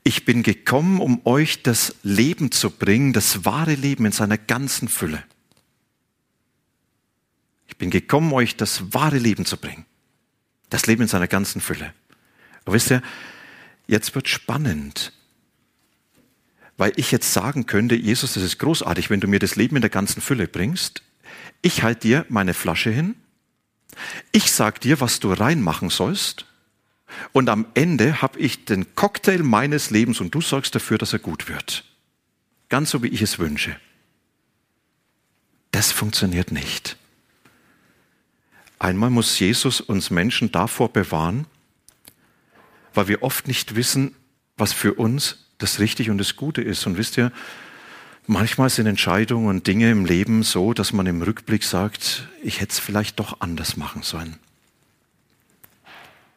ich 0.05 0.27
bin 0.27 0.43
gekommen, 0.43 1.01
um 1.01 1.25
euch 1.25 1.63
das 1.63 1.97
Leben 2.03 2.53
zu 2.53 2.71
bringen, 2.71 3.15
das 3.15 3.47
wahre 3.47 3.75
Leben 3.75 4.05
in 4.05 4.13
seiner 4.13 4.37
ganzen 4.37 4.89
Fülle. 4.89 5.25
Ich 7.69 7.79
bin 7.79 7.91
gekommen, 7.91 8.33
euch 8.35 8.55
das 8.55 8.93
wahre 8.93 9.19
Leben 9.19 9.47
zu 9.47 9.57
bringen. 9.57 9.87
Das 10.69 10.87
Leben 10.87 11.03
in 11.03 11.09
seiner 11.09 11.27
ganzen 11.27 11.63
Fülle. 11.63 11.95
Aber 12.65 12.75
wisst 12.75 12.91
ihr, 12.91 13.03
jetzt 13.87 14.15
wird 14.15 14.29
spannend. 14.29 15.13
Weil 16.77 16.93
ich 16.97 17.11
jetzt 17.11 17.33
sagen 17.33 17.67
könnte, 17.67 17.95
Jesus, 17.95 18.35
das 18.35 18.43
ist 18.43 18.59
großartig, 18.59 19.09
wenn 19.09 19.21
du 19.21 19.27
mir 19.27 19.39
das 19.39 19.57
Leben 19.57 19.77
in 19.77 19.83
der 19.83 19.91
ganzen 19.91 20.21
Fülle 20.21 20.49
bringst. 20.49 21.03
Ich 21.63 21.83
halte 21.83 22.01
dir 22.01 22.27
meine 22.29 22.53
Flasche 22.53 22.91
hin. 22.91 23.17
Ich 24.33 24.53
sag 24.53 24.81
dir, 24.81 25.01
was 25.01 25.19
du 25.19 25.33
reinmachen 25.33 25.89
sollst. 25.89 26.47
Und 27.33 27.49
am 27.49 27.67
Ende 27.75 28.23
habe 28.23 28.39
ich 28.39 28.65
den 28.65 28.95
Cocktail 28.95 29.43
meines 29.43 29.91
Lebens 29.91 30.21
und 30.21 30.35
du 30.35 30.41
sorgst 30.41 30.75
dafür, 30.75 30.99
dass 30.99 31.13
er 31.13 31.19
gut 31.19 31.49
wird. 31.49 31.85
Ganz 32.69 32.91
so, 32.91 33.03
wie 33.03 33.09
ich 33.09 33.23
es 33.23 33.39
wünsche. 33.39 33.77
Das 35.71 35.93
funktioniert 35.93 36.53
nicht. 36.53 36.97
Einmal 38.79 39.11
muss 39.11 39.39
Jesus 39.39 39.81
uns 39.81 40.11
Menschen 40.11 40.53
davor 40.53 40.93
bewahren, 40.93 41.47
weil 42.93 43.09
wir 43.09 43.23
oft 43.23 43.49
nicht 43.49 43.77
wissen, 43.77 44.15
was 44.57 44.73
für 44.73 44.95
uns 44.95 45.47
das 45.59 45.79
Richtige 45.79 46.11
und 46.11 46.19
das 46.19 46.37
Gute 46.37 46.63
ist. 46.63 46.87
Und 46.87 46.97
wisst 46.97 47.17
ihr, 47.17 47.33
manchmal 48.27 48.71
sind 48.71 48.87
Entscheidungen 48.87 49.49
und 49.49 49.67
Dinge 49.67 49.91
im 49.91 50.05
Leben 50.05 50.43
so, 50.43 50.75
dass 50.75 50.93
man 50.93 51.07
im 51.07 51.23
Rückblick 51.23 51.65
sagt, 51.65 52.29
ich 52.43 52.61
hätte 52.61 52.73
es 52.73 52.79
vielleicht 52.79 53.19
doch 53.19 53.41
anders 53.41 53.77
machen 53.77 54.03
sollen. 54.03 54.39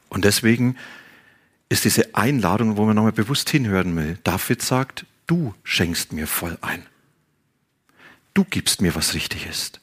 Und 0.09 0.25
deswegen 0.25 0.75
ist 1.69 1.85
diese 1.85 2.15
Einladung, 2.15 2.77
wo 2.77 2.85
man 2.85 2.95
nochmal 2.95 3.11
bewusst 3.11 3.49
hinhören 3.49 3.95
will. 3.95 4.17
David 4.23 4.61
sagt, 4.61 5.05
du 5.25 5.53
schenkst 5.63 6.13
mir 6.13 6.27
voll 6.27 6.57
ein. 6.61 6.85
Du 8.33 8.43
gibst 8.43 8.81
mir, 8.81 8.95
was 8.95 9.13
richtig 9.13 9.47
ist. 9.47 9.81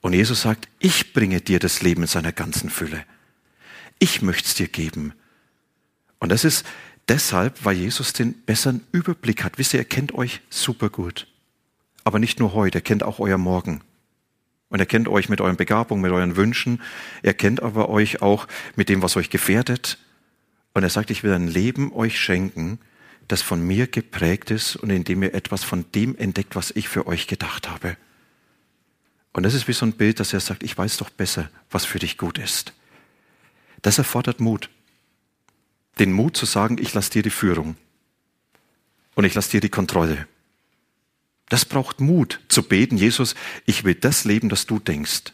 Und 0.00 0.12
Jesus 0.12 0.42
sagt, 0.42 0.68
ich 0.78 1.12
bringe 1.12 1.40
dir 1.40 1.58
das 1.58 1.82
Leben 1.82 2.02
in 2.02 2.08
seiner 2.08 2.32
ganzen 2.32 2.70
Fülle. 2.70 3.04
Ich 3.98 4.22
möchte 4.22 4.46
es 4.46 4.54
dir 4.54 4.68
geben. 4.68 5.14
Und 6.18 6.30
das 6.30 6.44
ist 6.44 6.64
deshalb, 7.08 7.64
weil 7.64 7.76
Jesus 7.76 8.12
den 8.12 8.34
besseren 8.42 8.86
Überblick 8.92 9.42
hat. 9.42 9.58
Wisst 9.58 9.74
ihr, 9.74 9.80
er 9.80 9.84
kennt 9.84 10.14
euch 10.14 10.42
super 10.50 10.90
gut. 10.90 11.26
Aber 12.04 12.18
nicht 12.18 12.38
nur 12.38 12.52
heute, 12.52 12.78
er 12.78 12.82
kennt 12.82 13.02
auch 13.02 13.18
euer 13.18 13.38
Morgen. 13.38 13.80
Und 14.68 14.80
er 14.80 14.86
kennt 14.86 15.08
euch 15.08 15.28
mit 15.28 15.40
euren 15.40 15.56
Begabungen, 15.56 16.02
mit 16.02 16.12
euren 16.12 16.36
Wünschen. 16.36 16.82
Er 17.22 17.34
kennt 17.34 17.62
aber 17.62 17.88
euch 17.88 18.22
auch 18.22 18.48
mit 18.74 18.88
dem, 18.88 19.02
was 19.02 19.16
euch 19.16 19.30
gefährdet. 19.30 19.98
Und 20.74 20.82
er 20.82 20.90
sagt, 20.90 21.10
ich 21.10 21.22
will 21.22 21.32
ein 21.32 21.48
Leben 21.48 21.92
euch 21.92 22.18
schenken, 22.18 22.78
das 23.28 23.42
von 23.42 23.64
mir 23.66 23.86
geprägt 23.86 24.50
ist 24.50 24.76
und 24.76 24.90
in 24.90 25.04
dem 25.04 25.22
ihr 25.22 25.34
etwas 25.34 25.64
von 25.64 25.84
dem 25.94 26.16
entdeckt, 26.16 26.56
was 26.56 26.70
ich 26.70 26.88
für 26.88 27.06
euch 27.06 27.26
gedacht 27.26 27.68
habe. 27.68 27.96
Und 29.32 29.42
das 29.42 29.54
ist 29.54 29.68
wie 29.68 29.72
so 29.72 29.84
ein 29.86 29.92
Bild, 29.92 30.20
dass 30.20 30.32
er 30.32 30.40
sagt, 30.40 30.62
ich 30.62 30.76
weiß 30.76 30.96
doch 30.96 31.10
besser, 31.10 31.50
was 31.70 31.84
für 31.84 31.98
dich 31.98 32.18
gut 32.18 32.38
ist. 32.38 32.72
Das 33.82 33.98
erfordert 33.98 34.40
Mut. 34.40 34.70
Den 35.98 36.12
Mut 36.12 36.36
zu 36.36 36.46
sagen, 36.46 36.78
ich 36.78 36.94
lasse 36.94 37.10
dir 37.10 37.22
die 37.22 37.30
Führung 37.30 37.76
und 39.14 39.24
ich 39.24 39.34
lasse 39.34 39.50
dir 39.50 39.60
die 39.60 39.68
Kontrolle. 39.68 40.26
Das 41.48 41.64
braucht 41.64 42.00
Mut 42.00 42.40
zu 42.48 42.62
beten, 42.62 42.96
Jesus, 42.96 43.34
ich 43.66 43.84
will 43.84 43.94
das 43.94 44.24
leben, 44.24 44.48
das 44.48 44.66
du 44.66 44.78
denkst. 44.78 45.32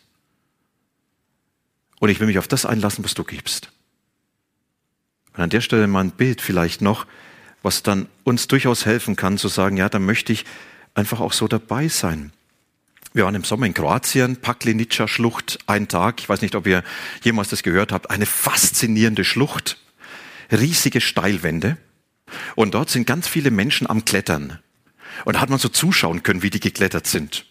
Und 2.00 2.08
ich 2.08 2.20
will 2.20 2.26
mich 2.26 2.38
auf 2.38 2.48
das 2.48 2.66
einlassen, 2.66 3.04
was 3.04 3.14
du 3.14 3.24
gibst. 3.24 3.72
Und 5.34 5.42
an 5.42 5.50
der 5.50 5.60
Stelle 5.60 5.86
mal 5.86 6.00
ein 6.00 6.10
Bild 6.10 6.40
vielleicht 6.40 6.82
noch, 6.82 7.06
was 7.62 7.82
dann 7.82 8.08
uns 8.24 8.48
durchaus 8.48 8.84
helfen 8.86 9.16
kann, 9.16 9.38
zu 9.38 9.48
sagen, 9.48 9.76
ja, 9.76 9.88
da 9.88 9.98
möchte 9.98 10.32
ich 10.32 10.44
einfach 10.94 11.20
auch 11.20 11.32
so 11.32 11.48
dabei 11.48 11.88
sein. 11.88 12.32
Wir 13.14 13.24
waren 13.24 13.34
im 13.34 13.44
Sommer 13.44 13.66
in 13.66 13.74
Kroatien, 13.74 14.36
Paklenica 14.36 15.06
Schlucht, 15.06 15.58
ein 15.66 15.86
Tag. 15.86 16.20
Ich 16.20 16.28
weiß 16.28 16.40
nicht, 16.40 16.54
ob 16.54 16.66
ihr 16.66 16.82
jemals 17.22 17.50
das 17.50 17.62
gehört 17.62 17.92
habt. 17.92 18.10
Eine 18.10 18.26
faszinierende 18.26 19.24
Schlucht, 19.24 19.78
riesige 20.50 21.00
Steilwände. 21.00 21.76
Und 22.56 22.74
dort 22.74 22.88
sind 22.88 23.06
ganz 23.06 23.28
viele 23.28 23.50
Menschen 23.50 23.86
am 23.86 24.04
Klettern. 24.04 24.58
Und 25.24 25.36
da 25.36 25.40
hat 25.40 25.50
man 25.50 25.58
so 25.58 25.68
zuschauen 25.68 26.22
können, 26.22 26.42
wie 26.42 26.50
die 26.50 26.60
geklettert 26.60 27.06
sind. 27.06 27.46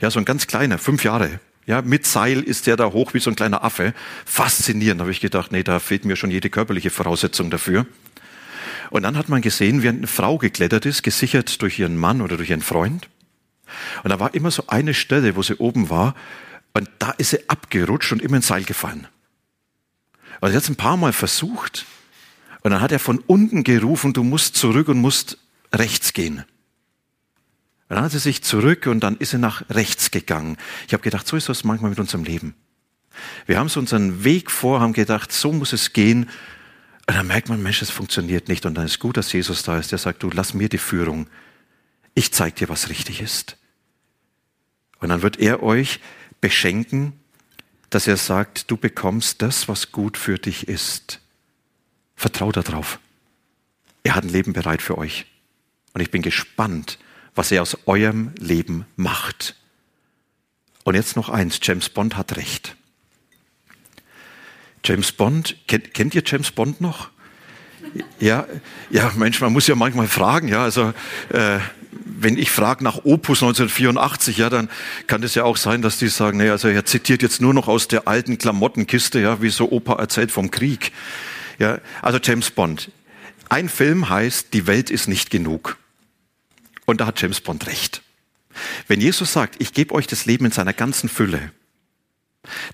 Ja, 0.00 0.10
so 0.10 0.18
ein 0.18 0.24
ganz 0.24 0.46
kleiner, 0.46 0.78
fünf 0.78 1.04
Jahre. 1.04 1.40
Ja, 1.66 1.80
mit 1.80 2.06
Seil 2.06 2.40
ist 2.40 2.66
der 2.66 2.76
da 2.76 2.92
hoch 2.92 3.14
wie 3.14 3.20
so 3.20 3.30
ein 3.30 3.36
kleiner 3.36 3.62
Affe. 3.62 3.94
Faszinierend, 4.24 5.00
habe 5.00 5.12
ich 5.12 5.20
gedacht, 5.20 5.52
nee, 5.52 5.62
da 5.62 5.78
fehlt 5.78 6.04
mir 6.04 6.16
schon 6.16 6.30
jede 6.30 6.50
körperliche 6.50 6.90
Voraussetzung 6.90 7.50
dafür. 7.50 7.86
Und 8.90 9.04
dann 9.04 9.16
hat 9.16 9.28
man 9.28 9.42
gesehen, 9.42 9.82
wie 9.82 9.88
eine 9.88 10.06
Frau 10.06 10.38
geklettert 10.38 10.86
ist, 10.86 11.02
gesichert 11.02 11.62
durch 11.62 11.78
ihren 11.78 11.96
Mann 11.96 12.20
oder 12.20 12.36
durch 12.36 12.50
ihren 12.50 12.62
Freund. 12.62 13.08
Und 14.02 14.10
da 14.10 14.18
war 14.18 14.34
immer 14.34 14.50
so 14.50 14.64
eine 14.66 14.92
Stelle, 14.92 15.36
wo 15.36 15.42
sie 15.42 15.56
oben 15.56 15.88
war, 15.88 16.14
und 16.74 16.88
da 16.98 17.10
ist 17.12 17.30
sie 17.30 17.48
abgerutscht 17.48 18.12
und 18.12 18.22
immer 18.22 18.36
ins 18.36 18.48
Seil 18.48 18.64
gefallen. 18.64 19.06
Also 20.40 20.52
sie 20.52 20.56
hat 20.56 20.64
es 20.64 20.68
ein 20.68 20.76
paar 20.76 20.96
Mal 20.96 21.12
versucht, 21.12 21.86
und 22.62 22.70
dann 22.70 22.80
hat 22.80 22.92
er 22.92 22.98
von 22.98 23.18
unten 23.18 23.64
gerufen, 23.64 24.12
du 24.12 24.22
musst 24.24 24.56
zurück 24.56 24.88
und 24.88 24.98
musst 24.98 25.38
rechts 25.72 26.12
gehen. 26.12 26.44
Dann 27.92 28.04
hat 28.04 28.12
sie 28.12 28.18
sich 28.20 28.42
zurück 28.42 28.86
und 28.86 29.00
dann 29.00 29.18
ist 29.18 29.32
sie 29.32 29.38
nach 29.38 29.68
rechts 29.68 30.10
gegangen. 30.10 30.56
Ich 30.86 30.94
habe 30.94 31.02
gedacht, 31.02 31.26
so 31.26 31.36
ist 31.36 31.50
das 31.50 31.62
manchmal 31.62 31.90
mit 31.90 31.98
unserem 31.98 32.24
Leben. 32.24 32.54
Wir 33.44 33.58
haben 33.58 33.68
so 33.68 33.80
unseren 33.80 34.24
Weg 34.24 34.50
vor, 34.50 34.80
haben 34.80 34.94
gedacht, 34.94 35.30
so 35.30 35.52
muss 35.52 35.74
es 35.74 35.92
gehen. 35.92 36.30
Und 37.06 37.16
dann 37.16 37.26
merkt 37.26 37.50
man, 37.50 37.62
Mensch, 37.62 37.82
es 37.82 37.90
funktioniert 37.90 38.48
nicht. 38.48 38.64
Und 38.64 38.76
dann 38.76 38.86
ist 38.86 38.98
gut, 38.98 39.18
dass 39.18 39.30
Jesus 39.30 39.62
da 39.62 39.78
ist. 39.78 39.92
Der 39.92 39.98
sagt, 39.98 40.22
du 40.22 40.30
lass 40.30 40.54
mir 40.54 40.70
die 40.70 40.78
Führung. 40.78 41.28
Ich 42.14 42.32
zeig 42.32 42.56
dir, 42.56 42.70
was 42.70 42.88
richtig 42.88 43.20
ist. 43.20 43.58
Und 45.00 45.10
dann 45.10 45.20
wird 45.20 45.38
er 45.38 45.62
euch 45.62 46.00
beschenken, 46.40 47.12
dass 47.90 48.06
er 48.06 48.16
sagt, 48.16 48.70
du 48.70 48.78
bekommst 48.78 49.42
das, 49.42 49.68
was 49.68 49.92
gut 49.92 50.16
für 50.16 50.38
dich 50.38 50.66
ist. 50.66 51.20
Vertrau 52.16 52.52
darauf. 52.52 53.00
Er 54.02 54.14
hat 54.14 54.24
ein 54.24 54.30
Leben 54.30 54.54
bereit 54.54 54.80
für 54.80 54.96
euch. 54.96 55.26
Und 55.92 56.00
ich 56.00 56.10
bin 56.10 56.22
gespannt, 56.22 56.98
was 57.34 57.50
er 57.50 57.62
aus 57.62 57.76
eurem 57.86 58.32
Leben 58.38 58.86
macht. 58.96 59.56
Und 60.84 60.94
jetzt 60.94 61.16
noch 61.16 61.28
eins, 61.28 61.60
James 61.62 61.88
Bond 61.88 62.16
hat 62.16 62.36
recht. 62.36 62.76
James 64.84 65.12
Bond, 65.12 65.56
kennt, 65.68 65.94
kennt 65.94 66.14
ihr 66.14 66.22
James 66.26 66.50
Bond 66.50 66.80
noch? 66.80 67.10
Ja, 68.18 68.46
ja, 68.90 69.12
Mensch, 69.16 69.40
man 69.40 69.52
muss 69.52 69.66
ja 69.66 69.74
manchmal 69.74 70.08
fragen, 70.08 70.48
ja, 70.48 70.62
also 70.62 70.92
äh, 71.28 71.58
wenn 72.04 72.38
ich 72.38 72.50
frage 72.50 72.82
nach 72.84 73.04
Opus 73.04 73.42
1984, 73.42 74.38
ja, 74.38 74.48
dann 74.48 74.68
kann 75.06 75.22
es 75.22 75.34
ja 75.34 75.44
auch 75.44 75.56
sein, 75.56 75.82
dass 75.82 75.98
die 75.98 76.08
sagen, 76.08 76.38
nee, 76.38 76.48
also 76.48 76.68
er 76.68 76.84
zitiert 76.84 77.22
jetzt 77.22 77.40
nur 77.40 77.54
noch 77.54 77.68
aus 77.68 77.88
der 77.88 78.08
alten 78.08 78.38
Klamottenkiste, 78.38 79.20
ja, 79.20 79.42
wie 79.42 79.50
so 79.50 79.70
Opa 79.70 79.94
erzählt 79.94 80.30
vom 80.30 80.50
Krieg. 80.50 80.92
Ja, 81.58 81.78
also 82.00 82.18
James 82.22 82.50
Bond. 82.50 82.90
Ein 83.48 83.68
Film 83.68 84.08
heißt, 84.08 84.54
die 84.54 84.66
Welt 84.66 84.90
ist 84.90 85.08
nicht 85.08 85.30
genug. 85.30 85.76
Und 86.92 86.98
da 86.98 87.06
hat 87.06 87.22
James 87.22 87.40
Bond 87.40 87.68
recht. 87.68 88.02
Wenn 88.86 89.00
Jesus 89.00 89.32
sagt, 89.32 89.62
ich 89.62 89.72
gebe 89.72 89.94
euch 89.94 90.06
das 90.06 90.26
Leben 90.26 90.44
in 90.44 90.52
seiner 90.52 90.74
ganzen 90.74 91.08
Fülle, 91.08 91.50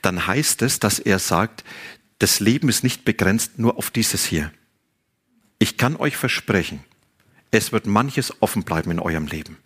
dann 0.02 0.26
heißt 0.26 0.62
es, 0.62 0.80
dass 0.80 0.98
er 0.98 1.20
sagt, 1.20 1.62
das 2.18 2.40
Leben 2.40 2.68
ist 2.68 2.82
nicht 2.82 3.04
begrenzt 3.04 3.60
nur 3.60 3.78
auf 3.78 3.92
dieses 3.92 4.24
hier. 4.24 4.50
Ich 5.60 5.76
kann 5.76 5.94
euch 5.94 6.16
versprechen, 6.16 6.82
es 7.52 7.70
wird 7.70 7.86
manches 7.86 8.42
offen 8.42 8.64
bleiben 8.64 8.90
in 8.90 8.98
eurem 8.98 9.28
Leben. 9.28 9.56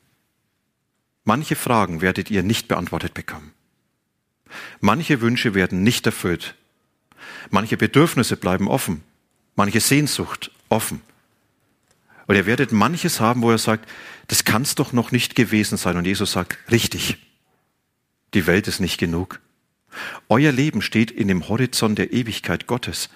Manche 1.24 1.56
Fragen 1.56 2.02
werdet 2.02 2.30
ihr 2.30 2.42
nicht 2.42 2.68
beantwortet 2.68 3.14
bekommen. 3.14 3.52
Manche 4.80 5.22
Wünsche 5.22 5.54
werden 5.54 5.82
nicht 5.82 6.04
erfüllt. 6.04 6.56
Manche 7.48 7.78
Bedürfnisse 7.78 8.36
bleiben 8.36 8.68
offen. 8.68 9.02
Manche 9.56 9.80
Sehnsucht 9.80 10.50
offen. 10.68 11.00
Und 12.26 12.36
ihr 12.36 12.46
werdet 12.46 12.72
manches 12.72 13.20
haben, 13.20 13.42
wo 13.42 13.50
er 13.50 13.58
sagt, 13.58 13.88
das 14.28 14.44
kann 14.44 14.62
es 14.62 14.74
doch 14.74 14.92
noch 14.92 15.12
nicht 15.12 15.34
gewesen 15.34 15.76
sein. 15.76 15.96
Und 15.96 16.06
Jesus 16.06 16.32
sagt, 16.32 16.58
richtig, 16.70 17.18
die 18.34 18.46
Welt 18.46 18.68
ist 18.68 18.80
nicht 18.80 18.98
genug. 18.98 19.40
Euer 20.28 20.52
Leben 20.52 20.82
steht 20.82 21.10
in 21.10 21.28
dem 21.28 21.48
Horizont 21.48 21.98
der 21.98 22.12
Ewigkeit 22.12 22.66
Gottes. 22.66 23.10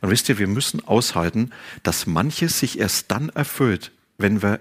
Und 0.00 0.10
wisst 0.10 0.28
ihr, 0.28 0.38
wir 0.38 0.48
müssen 0.48 0.84
aushalten, 0.86 1.50
dass 1.82 2.06
manches 2.06 2.58
sich 2.58 2.78
erst 2.78 3.10
dann 3.10 3.28
erfüllt, 3.30 3.92
wenn 4.18 4.42
wir 4.42 4.60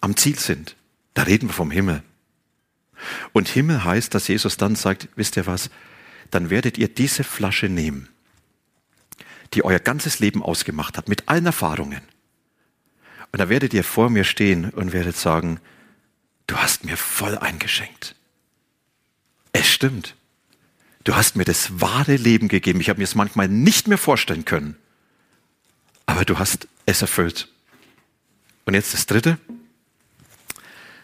am 0.00 0.16
Ziel 0.16 0.38
sind. 0.38 0.76
Da 1.14 1.22
reden 1.22 1.48
wir 1.48 1.54
vom 1.54 1.70
Himmel. 1.70 2.02
Und 3.32 3.48
Himmel 3.48 3.84
heißt, 3.84 4.14
dass 4.14 4.28
Jesus 4.28 4.56
dann 4.56 4.76
sagt, 4.76 5.08
wisst 5.16 5.36
ihr 5.36 5.46
was, 5.46 5.70
dann 6.30 6.50
werdet 6.50 6.78
ihr 6.78 6.88
diese 6.88 7.24
Flasche 7.24 7.68
nehmen, 7.68 8.08
die 9.54 9.64
euer 9.64 9.78
ganzes 9.78 10.18
Leben 10.18 10.42
ausgemacht 10.42 10.98
hat, 10.98 11.08
mit 11.08 11.28
allen 11.28 11.46
Erfahrungen. 11.46 12.02
Und 13.32 13.38
da 13.38 13.48
werdet 13.48 13.74
ihr 13.74 13.84
vor 13.84 14.10
mir 14.10 14.24
stehen 14.24 14.70
und 14.70 14.92
werdet 14.92 15.16
sagen, 15.16 15.60
du 16.46 16.56
hast 16.56 16.84
mir 16.84 16.96
voll 16.96 17.36
eingeschenkt. 17.38 18.14
Es 19.52 19.66
stimmt. 19.68 20.14
Du 21.04 21.16
hast 21.16 21.36
mir 21.36 21.44
das 21.44 21.80
wahre 21.80 22.16
Leben 22.16 22.48
gegeben. 22.48 22.80
Ich 22.80 22.88
habe 22.88 22.98
mir 22.98 23.04
es 23.04 23.14
manchmal 23.14 23.48
nicht 23.48 23.88
mehr 23.88 23.98
vorstellen 23.98 24.44
können. 24.44 24.76
Aber 26.06 26.24
du 26.24 26.38
hast 26.38 26.68
es 26.86 27.02
erfüllt. 27.02 27.48
Und 28.64 28.74
jetzt 28.74 28.92
das 28.92 29.06
dritte. 29.06 29.38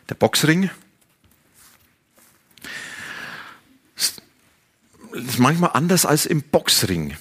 Der 0.09 0.15
Boxring. 0.15 0.71
Das 3.95 4.15
ist 5.13 5.39
manchmal 5.39 5.71
anders 5.75 6.05
als 6.05 6.27
im 6.27 6.43
Boxring. 6.43 7.17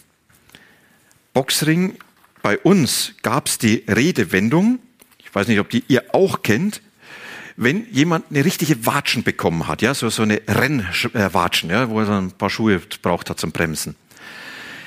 Boxring, 1.33 1.97
bei 2.41 2.57
uns 2.57 3.13
gab 3.21 3.47
es 3.47 3.57
die 3.57 3.85
Redewendung, 3.87 4.79
ich 5.33 5.35
weiß 5.35 5.47
nicht, 5.47 5.59
ob 5.59 5.71
die 5.71 5.83
ihr 5.87 6.13
auch 6.13 6.43
kennt, 6.43 6.83
wenn 7.55 7.91
jemand 7.91 8.25
eine 8.29 8.45
richtige 8.45 8.85
Watschen 8.85 9.23
bekommen 9.23 9.67
hat, 9.67 9.81
ja, 9.81 9.95
so, 9.95 10.07
so 10.11 10.21
eine 10.21 10.39
Rennwatschen, 10.47 11.71
ja, 11.71 11.89
wo 11.89 12.01
er 12.01 12.05
so 12.05 12.11
ein 12.11 12.33
paar 12.33 12.51
Schuhe 12.51 12.79
braucht 13.01 13.31
hat 13.31 13.39
zum 13.39 13.51
Bremsen, 13.51 13.95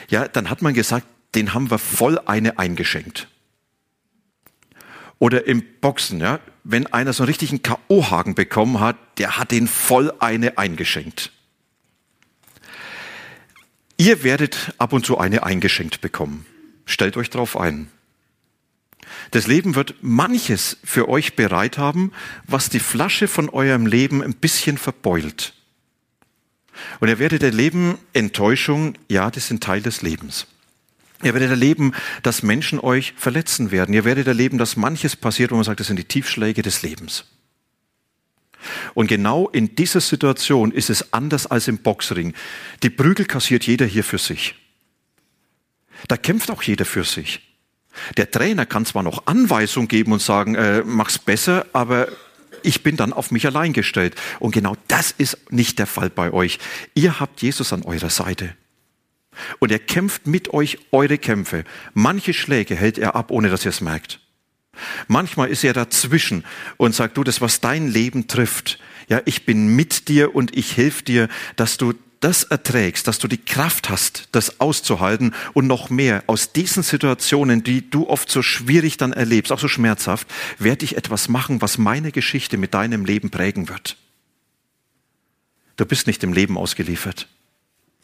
ja, 0.09 0.29
dann 0.29 0.49
hat 0.49 0.63
man 0.63 0.73
gesagt, 0.73 1.05
den 1.35 1.53
haben 1.53 1.69
wir 1.69 1.81
voll 1.81 2.21
eine 2.27 2.61
eingeschenkt. 2.61 3.27
Oder 5.19 5.49
im 5.49 5.65
Boxen, 5.81 6.21
ja, 6.21 6.39
wenn 6.63 6.87
einer 6.87 7.13
so 7.13 7.25
einen 7.25 7.29
richtigen 7.29 7.63
K.O.-Haken 7.63 8.37
bekommen 8.37 8.79
hat, 8.79 8.97
der 9.19 9.39
hat 9.39 9.51
den 9.51 9.67
voll 9.67 10.13
eine 10.21 10.59
eingeschenkt. 10.59 11.33
Ihr 13.97 14.23
werdet 14.23 14.75
ab 14.79 14.93
und 14.93 15.05
zu 15.05 15.19
eine 15.19 15.43
eingeschenkt 15.43 16.01
bekommen. 16.01 16.47
Stellt 16.85 17.17
euch 17.17 17.31
drauf 17.31 17.57
ein. 17.57 17.91
Das 19.31 19.47
Leben 19.47 19.75
wird 19.75 19.95
manches 20.03 20.79
für 20.85 21.09
euch 21.09 21.37
bereit 21.37 21.79
haben, 21.79 22.13
was 22.47 22.69
die 22.69 22.81
Flasche 22.81 23.29
von 23.29 23.49
eurem 23.49 23.87
Leben 23.87 24.23
ein 24.23 24.35
bisschen 24.35 24.79
verbeult. 24.79 25.55
Und 27.01 27.09
ihr 27.09 27.19
werdet 27.19 27.43
erleben, 27.43 27.99
Enttäuschung, 28.13 28.95
ja, 29.09 29.31
das 29.31 29.49
sind 29.49 29.63
Teil 29.63 29.81
des 29.81 30.03
Lebens. 30.03 30.47
Ihr 31.23 31.33
werdet 31.33 31.51
erleben, 31.51 31.93
dass 32.23 32.43
Menschen 32.43 32.79
euch 32.79 33.15
verletzen 33.17 33.71
werden. 33.71 33.95
Ihr 33.95 34.05
werdet 34.05 34.27
erleben, 34.27 34.59
dass 34.59 34.77
manches 34.77 35.17
passiert, 35.17 35.51
wo 35.51 35.55
man 35.55 35.65
sagt, 35.65 35.81
das 35.81 35.87
sind 35.87 35.99
die 35.99 36.05
Tiefschläge 36.05 36.63
des 36.63 36.83
Lebens. 36.83 37.25
Und 38.95 39.07
genau 39.07 39.49
in 39.49 39.77
dieser 39.77 40.01
Situation 40.01 40.73
ist 40.73 40.91
es 40.91 41.13
anders 41.13 41.47
als 41.47 41.69
im 41.69 41.79
Boxring. 41.79 42.35
Die 42.83 42.91
Prügel 42.91 43.25
kassiert 43.25 43.67
jeder 43.67 43.87
hier 43.87 44.05
für 44.05 44.19
sich. 44.19 44.55
Da 46.09 46.17
kämpft 46.17 46.51
auch 46.51 46.63
jeder 46.63 46.85
für 46.85 47.05
sich. 47.05 47.46
Der 48.17 48.31
Trainer 48.31 48.67
kann 48.67 48.87
zwar 48.87 49.03
noch 49.03 49.27
Anweisungen 49.27 49.89
geben 49.89 50.13
und 50.13 50.23
sagen, 50.23 50.55
äh, 50.55 50.83
mach's 50.85 51.19
besser, 51.19 51.67
aber 51.73 52.09
ich 52.63 52.83
bin 52.83 52.97
dann 52.97 53.13
auf 53.13 53.31
mich 53.31 53.47
allein 53.47 53.73
gestellt. 53.73 54.15
Und 54.41 54.53
genau 54.53 54.77
das 54.89 55.13
ist 55.13 55.51
nicht 55.51 55.79
der 55.79 55.87
Fall 55.87 56.11
bei 56.11 56.33
euch. 56.33 56.59
Ihr 56.95 57.21
habt 57.21 57.43
Jesus 57.43 57.73
an 57.73 57.83
eurer 57.83 58.11
Seite. 58.11 58.55
Und 59.59 59.71
er 59.71 59.79
kämpft 59.79 60.27
mit 60.27 60.53
euch 60.53 60.79
eure 60.93 61.19
Kämpfe. 61.19 61.65
Manche 61.95 62.33
Schläge 62.33 62.75
hält 62.75 62.99
er 62.99 63.15
ab, 63.15 63.31
ohne 63.31 63.51
dass 63.51 63.65
ihr 63.65 63.71
es 63.71 63.81
merkt. 63.81 64.21
Manchmal 65.09 65.49
ist 65.49 65.65
er 65.65 65.73
dazwischen 65.73 66.45
und 66.77 66.95
sagt, 66.95 67.17
du, 67.17 67.25
das, 67.25 67.41
was 67.41 67.61
dein 67.61 67.89
Leben 67.89 68.29
trifft, 68.29 68.79
ja, 69.09 69.23
ich 69.25 69.47
bin 69.47 69.69
mit 69.69 70.09
dir 70.09 70.35
und 70.35 70.57
ich 70.57 70.77
helfe 70.77 71.05
dir, 71.05 71.29
dass 71.55 71.77
du 71.77 71.95
das 72.21 72.45
erträgst, 72.45 73.07
dass 73.07 73.19
du 73.19 73.29
die 73.29 73.39
Kraft 73.39 73.91
hast, 73.91 74.29
das 74.33 74.61
auszuhalten 74.61 75.35
und 75.53 75.67
noch 75.67 75.91
mehr 75.91 76.25
aus 76.27 76.53
diesen 76.53 76.83
Situationen, 76.83 77.63
die 77.63 77.89
du 77.89 78.09
oft 78.09 78.31
so 78.31 78.43
schwierig 78.43 78.97
dann 78.97 79.13
erlebst, 79.13 79.53
auch 79.53 79.59
so 79.59 79.69
schmerzhaft, 79.69 80.27
werde 80.59 80.85
ich 80.85 80.97
etwas 80.97 81.29
machen, 81.29 81.61
was 81.61 81.79
meine 81.79 82.13
Geschichte 82.13 82.57
mit 82.57 82.75
deinem 82.75 83.05
Leben 83.05 83.31
prägen 83.31 83.69
wird. 83.69 83.97
Du 85.77 85.85
bist 85.85 86.07
nicht 86.07 86.23
dem 86.23 86.33
Leben 86.33 86.57
ausgeliefert. 86.57 87.29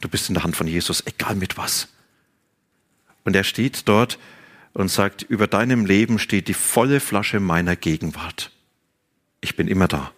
Du 0.00 0.08
bist 0.08 0.28
in 0.28 0.34
der 0.34 0.44
Hand 0.44 0.56
von 0.56 0.66
Jesus, 0.66 1.06
egal 1.06 1.34
mit 1.36 1.56
was. 1.56 1.88
Und 3.24 3.34
er 3.34 3.44
steht 3.44 3.88
dort 3.88 4.18
und 4.74 4.90
sagt, 4.90 5.22
über 5.22 5.46
deinem 5.46 5.86
Leben 5.86 6.18
steht 6.18 6.48
die 6.48 6.54
volle 6.54 7.00
Flasche 7.00 7.40
meiner 7.40 7.76
Gegenwart. 7.76 8.50
Ich 9.40 9.56
bin 9.56 9.68
immer 9.68 9.88
da. 9.88 10.12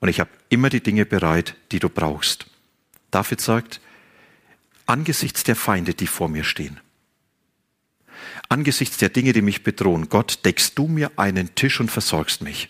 Und 0.00 0.08
ich 0.08 0.20
habe 0.20 0.30
immer 0.48 0.70
die 0.70 0.82
Dinge 0.82 1.06
bereit, 1.06 1.54
die 1.70 1.78
du 1.78 1.88
brauchst. 1.88 2.46
David 3.12 3.40
sagt, 3.40 3.80
angesichts 4.86 5.44
der 5.44 5.54
Feinde, 5.54 5.94
die 5.94 6.08
vor 6.08 6.28
mir 6.28 6.42
stehen, 6.42 6.80
angesichts 8.48 8.96
der 8.96 9.08
Dinge, 9.08 9.32
die 9.32 9.42
mich 9.42 9.62
bedrohen, 9.62 10.08
Gott, 10.08 10.40
deckst 10.44 10.76
du 10.76 10.88
mir 10.88 11.12
einen 11.16 11.54
Tisch 11.54 11.78
und 11.78 11.90
versorgst 11.90 12.42
mich. 12.42 12.68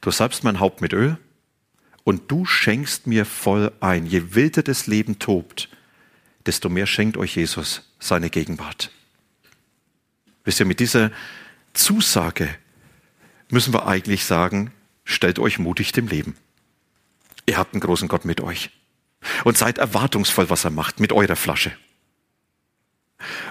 Du 0.00 0.10
salbst 0.10 0.44
mein 0.44 0.60
Haupt 0.60 0.80
mit 0.80 0.92
Öl 0.92 1.16
und 2.04 2.30
du 2.30 2.44
schenkst 2.44 3.06
mir 3.06 3.24
voll 3.24 3.72
ein. 3.80 4.04
Je 4.04 4.34
wilder 4.34 4.62
das 4.62 4.86
Leben 4.86 5.18
tobt, 5.18 5.70
desto 6.44 6.68
mehr 6.68 6.86
schenkt 6.86 7.16
euch 7.16 7.36
Jesus 7.36 7.90
seine 7.98 8.28
Gegenwart. 8.28 8.90
Wisst 10.44 10.60
ihr, 10.60 10.66
mit 10.66 10.80
dieser 10.80 11.10
Zusage 11.72 12.54
müssen 13.48 13.72
wir 13.72 13.86
eigentlich 13.86 14.24
sagen, 14.24 14.72
stellt 15.04 15.38
euch 15.38 15.58
mutig 15.58 15.92
dem 15.92 16.08
Leben. 16.08 16.36
Ihr 17.46 17.56
habt 17.56 17.72
einen 17.72 17.80
großen 17.80 18.08
Gott 18.08 18.24
mit 18.24 18.40
euch. 18.40 18.70
Und 19.44 19.56
seid 19.56 19.78
erwartungsvoll, 19.78 20.50
was 20.50 20.64
er 20.64 20.70
macht 20.70 21.00
mit 21.00 21.12
eurer 21.12 21.36
Flasche. 21.36 21.72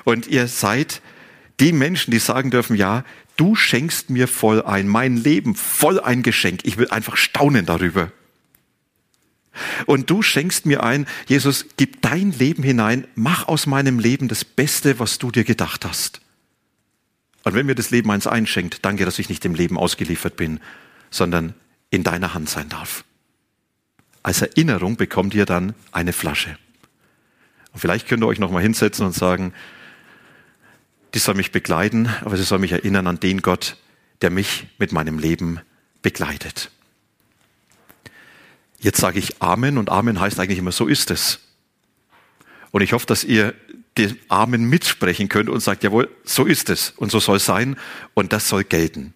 Und 0.04 0.28
ihr 0.28 0.48
seid 0.48 1.02
die 1.60 1.72
Menschen, 1.72 2.12
die 2.12 2.20
sagen 2.20 2.52
dürfen, 2.52 2.76
ja, 2.76 3.04
du 3.38 3.56
schenkst 3.56 4.10
mir 4.10 4.28
voll 4.28 4.62
ein, 4.64 4.88
mein 4.88 5.18
Leben 5.18 5.56
voll 5.56 6.00
ein 6.00 6.24
Geschenk. 6.24 6.62
Ich 6.64 6.78
will 6.78 6.90
einfach 6.90 7.18
staunen 7.18 7.66
darüber. 7.66 8.12
Und 9.86 10.10
du 10.10 10.22
schenkst 10.22 10.66
mir 10.66 10.84
ein, 10.84 11.06
Jesus, 11.28 11.66
gib 11.78 12.02
dein 12.02 12.32
Leben 12.32 12.64
hinein, 12.64 13.08
mach 13.16 13.48
aus 13.48 13.68
meinem 13.68 14.00
Leben 14.00 14.28
das 14.28 14.44
Beste, 14.44 15.00
was 15.00 15.20
du 15.20 15.32
dir 15.32 15.44
gedacht 15.44 15.86
hast. 15.86 16.22
Und 17.44 17.54
wenn 17.54 17.66
mir 17.66 17.76
das 17.76 17.92
Leben 17.92 18.10
eins 18.10 18.26
einschenkt, 18.26 18.84
danke, 18.84 19.06
dass 19.06 19.20
ich 19.20 19.30
nicht 19.30 19.44
dem 19.44 19.54
Leben 19.54 19.78
ausgeliefert 19.78 20.36
bin, 20.36 20.60
sondern 21.12 21.54
in 21.92 22.04
deiner 22.04 22.34
Hand 22.34 22.50
sein 22.50 22.70
darf. 22.70 23.04
Als 24.24 24.42
Erinnerung 24.42 24.96
bekommt 24.96 25.34
ihr 25.34 25.46
dann 25.46 25.76
eine 25.92 26.14
Flasche. 26.14 26.58
Und 27.74 27.80
vielleicht 27.80 28.08
könnt 28.08 28.24
ihr 28.24 28.28
euch 28.28 28.40
nochmal 28.40 28.62
hinsetzen 28.62 29.06
und 29.06 29.14
sagen, 29.14 29.54
die 31.14 31.20
soll 31.20 31.36
mich 31.36 31.52
begleiten, 31.52 32.10
aber 32.22 32.38
sie 32.38 32.44
soll 32.44 32.60
mich 32.60 32.72
erinnern 32.72 33.06
an 33.08 33.20
den 33.20 33.42
Gott, 33.42 33.78
der 34.22 34.30
mich 34.30 34.68
mit 34.80 34.94
meinem 34.94 35.20
Leben 35.20 35.60
begleitet. 36.02 36.72
Jetzt 38.80 39.00
sage 39.00 39.20
ich 39.20 39.42
Amen 39.42 39.78
und 39.78 39.90
Amen 39.90 40.20
heißt 40.20 40.40
eigentlich 40.40 40.60
immer, 40.60 40.72
so 40.72 40.88
ist 40.88 41.12
es. 41.12 41.40
Und 42.72 42.82
ich 42.82 42.94
hoffe, 42.94 43.06
dass 43.06 43.24
ihr 43.24 43.54
den 43.98 44.18
Amen 44.30 44.64
mitsprechen 44.64 45.30
könnt 45.30 45.50
und 45.50 45.60
sagt, 45.60 45.84
jawohl, 45.84 46.10
so 46.24 46.46
ist 46.46 46.70
es 46.70 46.92
und 46.92 47.12
so 47.12 47.20
soll 47.20 47.38
es 47.38 47.46
sein 47.46 47.76
und 48.14 48.34
das 48.34 48.48
soll 48.48 48.64
gelten. 48.64 49.12